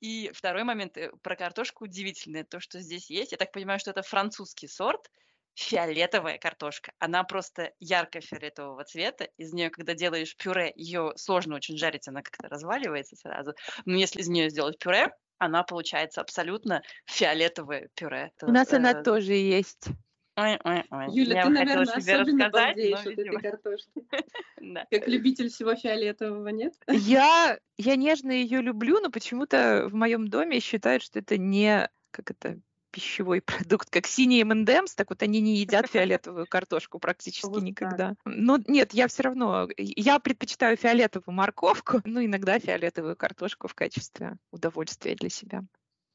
[0.00, 3.32] И второй момент э, про картошку удивительное, то, что здесь есть.
[3.32, 5.10] Я так понимаю, что это французский сорт,
[5.54, 6.92] фиолетовая картошка.
[6.98, 9.28] Она просто ярко-фиолетового цвета.
[9.36, 13.54] Из нее, когда делаешь пюре, ее сложно очень жарить, она как-то разваливается сразу.
[13.84, 18.30] Но если из нее сделать пюре, она получается абсолютно фиолетовое пюре.
[18.42, 19.88] У нас она э, тоже есть.
[20.36, 21.06] Ой, ой, ой.
[21.10, 24.04] Юля, Я ты, наверное, особенно балдеешь от этой картошки.
[24.90, 26.74] Как любитель всего фиолетового, нет?
[26.88, 32.30] Я, я нежно ее люблю, но почему-то в моем доме считают, что это не как
[32.30, 32.60] это
[32.92, 38.14] пищевой продукт, как синие МНДМС, так вот они не едят фиолетовую картошку практически никогда.
[38.24, 44.36] Но нет, я все равно, я предпочитаю фиолетовую морковку, ну иногда фиолетовую картошку в качестве
[44.50, 45.62] удовольствия для себя.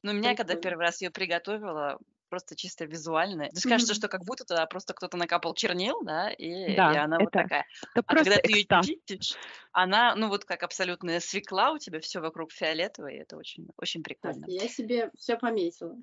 [0.04, 1.98] Ну, меня, когда первый раз ее приготовила,
[2.28, 3.48] просто чисто визуально.
[3.50, 7.16] То кажется, что как будто туда просто кто-то накапал чернил, да, и, да, и она
[7.16, 7.66] это, вот такая.
[7.94, 9.36] Это а когда ты ее чистишь,
[9.72, 14.02] она, ну вот как абсолютная свекла, у тебя все вокруг фиолетовое, и это очень, очень
[14.02, 14.44] прикольно.
[14.48, 15.96] Я себе все пометила.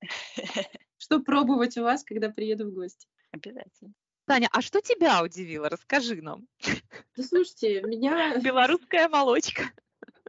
[0.98, 3.06] Что пробовать у вас, когда приеду в гости?
[3.30, 3.92] Обязательно.
[4.26, 5.68] Таня, а что тебя удивило?
[5.68, 6.48] Расскажи нам.
[7.16, 8.38] Да слушайте, меня...
[8.38, 9.64] Белорусская молочка.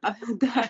[0.39, 0.70] Да.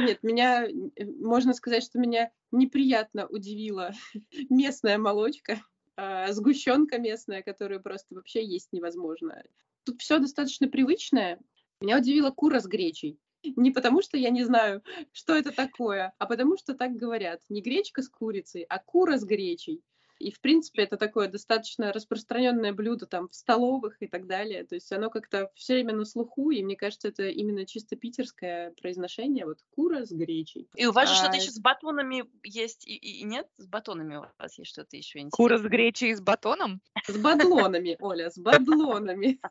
[0.00, 3.92] Нет, меня, э, можно сказать, что меня неприятно удивила
[4.50, 5.62] местная молочка,
[5.96, 9.42] а, сгущенка местная, которую просто вообще есть невозможно.
[9.84, 11.40] Тут все достаточно привычное.
[11.80, 13.18] Меня удивила кура с гречей.
[13.56, 14.82] Не потому, что я не знаю,
[15.12, 17.40] что это такое, а потому, что так говорят.
[17.48, 19.82] Не гречка с курицей, а кура с гречей.
[20.22, 24.64] И, в принципе, это такое достаточно распространенное блюдо там в столовых и так далее.
[24.64, 28.70] То есть оно как-то все время на слуху, и мне кажется, это именно чисто питерское
[28.80, 29.46] произношение.
[29.46, 30.68] Вот кура с гречей.
[30.76, 31.18] И у вас же а...
[31.18, 33.48] что-то еще с батонами есть и, и нет?
[33.56, 35.36] С батонами у вас есть что-то еще интересное?
[35.36, 36.80] Кура с гречей и с батоном?
[37.08, 39.40] С бадлонами, Оля, с бадлонами.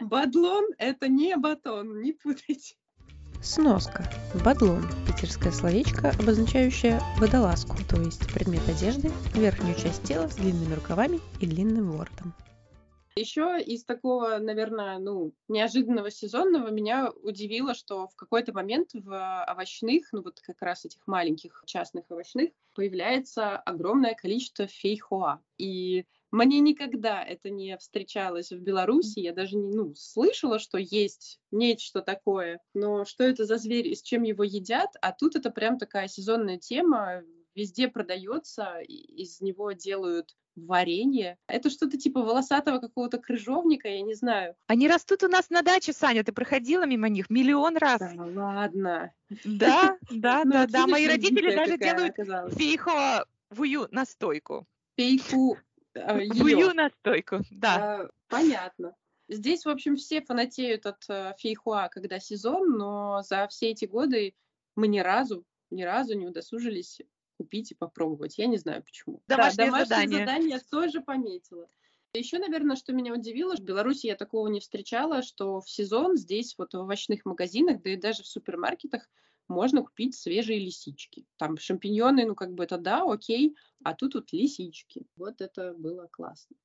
[0.00, 2.74] Бадлон— это не батон, не путайте.
[3.40, 4.04] Сноска.
[4.44, 11.20] Бадлон– питерское словечко, обозначающее водолазку, то есть предмет одежды, верхнюю часть тела с длинными рукавами
[11.40, 12.34] и длинным воротом.
[13.14, 20.12] Еще из такого, наверное, ну, неожиданного сезонного меня удивило, что в какой-то момент в овощных,
[20.12, 25.40] ну вот как раз этих маленьких частных овощных, появляется огромное количество фейхоа.
[25.58, 29.20] И Мне никогда это не встречалось в Беларуси.
[29.20, 32.60] Я даже не ну, слышала, что есть нечто такое.
[32.74, 34.90] Но что это за зверь и с чем его едят?
[35.00, 37.22] А тут это прям такая сезонная тема.
[37.54, 41.38] Везде продается, из него делают варенье.
[41.46, 44.54] Это что-то типа волосатого какого-то крыжовника, я не знаю.
[44.66, 48.00] Они растут у нас на даче, Саня, ты проходила мимо них миллион раз.
[48.00, 49.12] Да ладно.
[49.44, 50.78] Да, да, Ну, да, вот да.
[50.80, 52.54] видишь, Мои родители даже делают оказалась.
[52.54, 54.66] фейховую настойку.
[54.96, 55.58] Фейку
[55.94, 56.72] Вую её.
[56.72, 58.02] настойку, да.
[58.02, 58.94] А, Понятно.
[59.28, 64.34] Здесь, в общем, все фанатеют от э, фейхуа, когда сезон, но за все эти годы
[64.74, 67.00] мы ни разу, ни разу не удосужились
[67.36, 68.38] купить и попробовать.
[68.38, 69.22] Я не знаю почему.
[69.28, 70.18] Домашнее да, домашнее задание.
[70.18, 71.68] задание тоже пометила.
[72.14, 76.54] Еще, наверное, что меня удивило, в Беларуси я такого не встречала, что в сезон здесь
[76.56, 79.08] вот в овощных магазинах, да и даже в супермаркетах
[79.48, 81.26] можно купить свежие лисички.
[81.36, 85.06] Там шампиньоны, ну как бы это да, окей, а тут вот лисички.
[85.16, 86.56] Вот это было классно.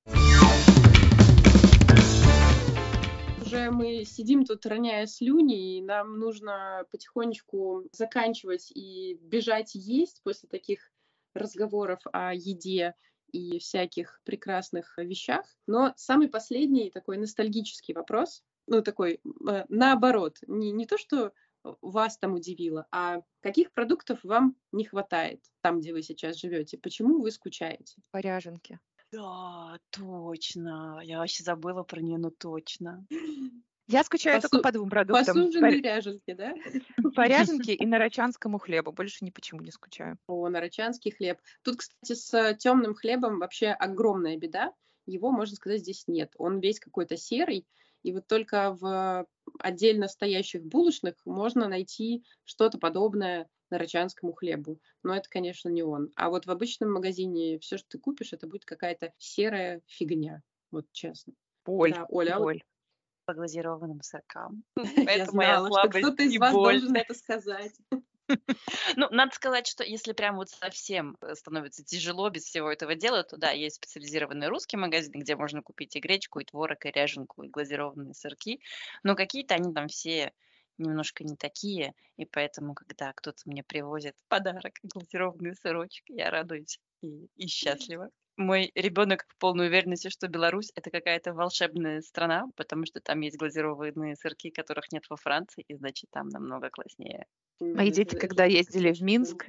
[3.35, 10.47] Уже мы сидим тут, роняя слюни, и нам нужно потихонечку заканчивать и бежать есть после
[10.49, 10.91] таких
[11.33, 12.95] разговоров о еде
[13.31, 15.45] и всяких прекрасных вещах.
[15.65, 19.19] Но самый последний такой ностальгический вопрос, ну такой
[19.49, 21.33] э, наоборот, не, не то, что
[21.81, 26.77] вас там удивило, а каких продуктов вам не хватает там, где вы сейчас живете?
[26.77, 28.01] Почему вы скучаете?
[28.11, 28.79] По ряженке.
[29.11, 30.99] Да, точно.
[31.03, 33.05] Я вообще забыла про нее, но точно.
[33.87, 35.35] Я скучаю Посу- только по двум продуктам.
[35.35, 36.55] Посуженные ряженки, да?
[37.03, 38.91] По, по ряженке и нарочанскому хлебу.
[38.91, 40.17] Больше ни почему не скучаю.
[40.27, 41.39] О, нарочанский хлеб.
[41.63, 44.73] Тут, кстати, с темным хлебом вообще огромная беда.
[45.05, 46.31] Его, можно сказать, здесь нет.
[46.37, 47.67] Он весь какой-то серый,
[48.03, 49.27] и вот только в
[49.59, 54.79] отдельно стоящих булочных можно найти что-то подобное нарочанскому хлебу.
[55.03, 56.11] Но это, конечно, не он.
[56.15, 60.41] А вот в обычном магазине все, что ты купишь, это будет какая-то серая фигня.
[60.71, 61.33] Вот честно.
[61.65, 61.93] Боль.
[61.93, 62.63] Да, Оля, а боль.
[63.25, 64.63] По глазированным сыркам.
[64.75, 67.73] я Это моя знала, что слабость кто-то из вас должен это сказать.
[68.95, 73.23] Ну, надо сказать, что если прям вот совсем э, становится тяжело без всего этого дела,
[73.23, 77.43] то да, есть специализированные русские магазины, где можно купить и гречку, и творог, и ряженку,
[77.43, 78.59] и глазированные сырки.
[79.03, 80.31] Но какие-то они там все
[80.77, 86.79] немножко не такие, и поэтому, когда кто-то мне привозит в подарок глазированный сырочек, я радуюсь
[87.01, 88.09] и, и счастлива.
[88.35, 93.37] Мой ребенок в полной уверенности, что Беларусь это какая-то волшебная страна, потому что там есть
[93.37, 97.25] глазированные сырки, которых нет во Франции, и значит там намного класснее.
[97.59, 99.47] Мои дети, когда ездили в Минск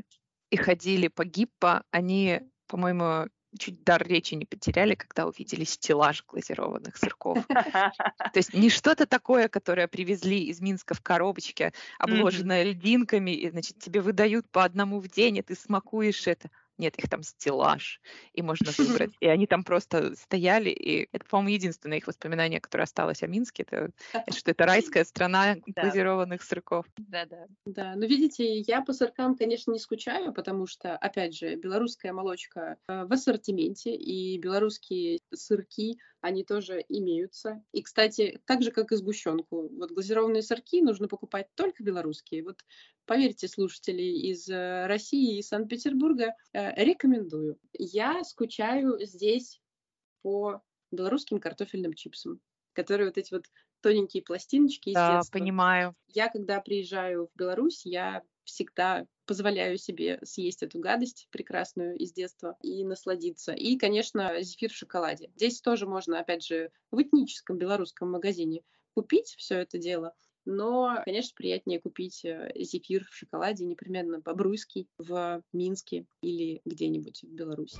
[0.51, 3.28] и ходили по Гиппо, они, по-моему,
[3.59, 7.47] чуть дар речи не потеряли, когда увидели стеллаж глазированных сырков.
[7.47, 13.78] То есть не что-то такое, которое привезли из Минска в коробочке, обложенное льдинками, и, значит,
[13.78, 16.51] тебе выдают по одному в день, и ты смакуешь это.
[16.78, 18.00] Нет, их там стеллаж,
[18.32, 19.14] и можно выбрать.
[19.20, 23.62] И они там просто стояли, и это, по-моему, единственное их воспоминание, которое осталось о Минске,
[23.64, 23.90] это,
[24.26, 25.80] это что это райская страна Да.
[25.80, 26.86] глазированных сырков.
[26.96, 27.46] Да-да.
[27.66, 32.78] Да, но видите, я по сыркам, конечно, не скучаю, потому что, опять же, белорусская молочка
[32.88, 37.64] э, в ассортименте, и белорусские сырки, они тоже имеются.
[37.72, 42.44] И, кстати, так же, как и сгущенку, вот глазированные сырки нужно покупать только белорусские.
[42.44, 42.64] Вот
[43.07, 47.59] поверьте, слушатели из э, России и Санкт-Петербурга, э, рекомендую.
[47.72, 49.61] Я скучаю здесь
[50.22, 52.40] по белорусским картофельным чипсам,
[52.72, 53.46] которые вот эти вот
[53.80, 55.30] тоненькие пластиночки из Да, детства.
[55.30, 55.94] понимаю.
[56.09, 62.57] Я, когда приезжаю в Беларусь, я всегда позволяю себе съесть эту гадость прекрасную из детства
[62.62, 63.52] и насладиться.
[63.52, 65.30] И, конечно, зефир в шоколаде.
[65.36, 68.62] Здесь тоже можно, опять же, в этническом белорусском магазине
[68.94, 70.14] купить все это дело.
[70.45, 77.28] Но, конечно, приятнее купить э, зефир в шоколаде непременно бобруйский в Минске или где-нибудь в
[77.28, 77.78] Беларуси.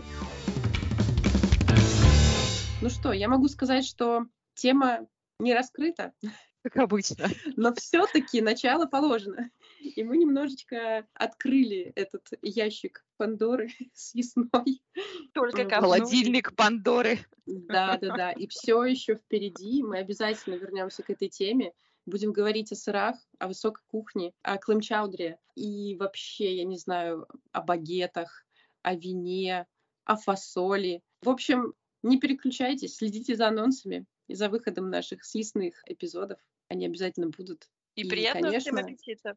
[2.81, 5.07] Ну что, я могу сказать, что тема
[5.39, 6.12] не раскрыта,
[6.62, 7.29] Как обычно.
[7.57, 9.51] но все-таки начало положено.
[9.81, 14.83] И мы немножечко открыли этот ящик Пандоры съестной.
[15.33, 15.99] Только копнули.
[15.99, 17.19] Холодильник Пандоры.
[17.47, 18.33] Да, да, да.
[18.33, 19.83] И все еще впереди.
[19.83, 21.73] Мы обязательно вернемся к этой теме.
[22.07, 27.63] Будем говорить о сырах, о высокой кухне, о клемчаудре и вообще, я не знаю, о
[27.63, 28.45] багетах,
[28.83, 29.67] о вине,
[30.05, 31.03] о фасоли.
[31.23, 36.39] В общем, не переключайтесь, следите за анонсами и за выходом наших съестных эпизодов.
[36.69, 37.69] Они обязательно будут.
[37.95, 39.37] И И, приятного всем конечно, аппетита.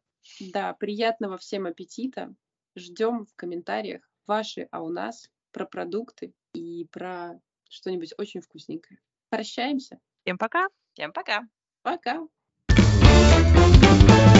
[0.52, 2.34] Да, приятного всем аппетита.
[2.76, 9.00] Ждем в комментариях ваши, а у нас про продукты и про что-нибудь очень вкусненькое.
[9.30, 9.98] Прощаемся.
[10.22, 10.68] Всем пока.
[10.92, 11.48] Всем пока.
[11.82, 12.28] Пока.
[14.06, 14.37] Thank you.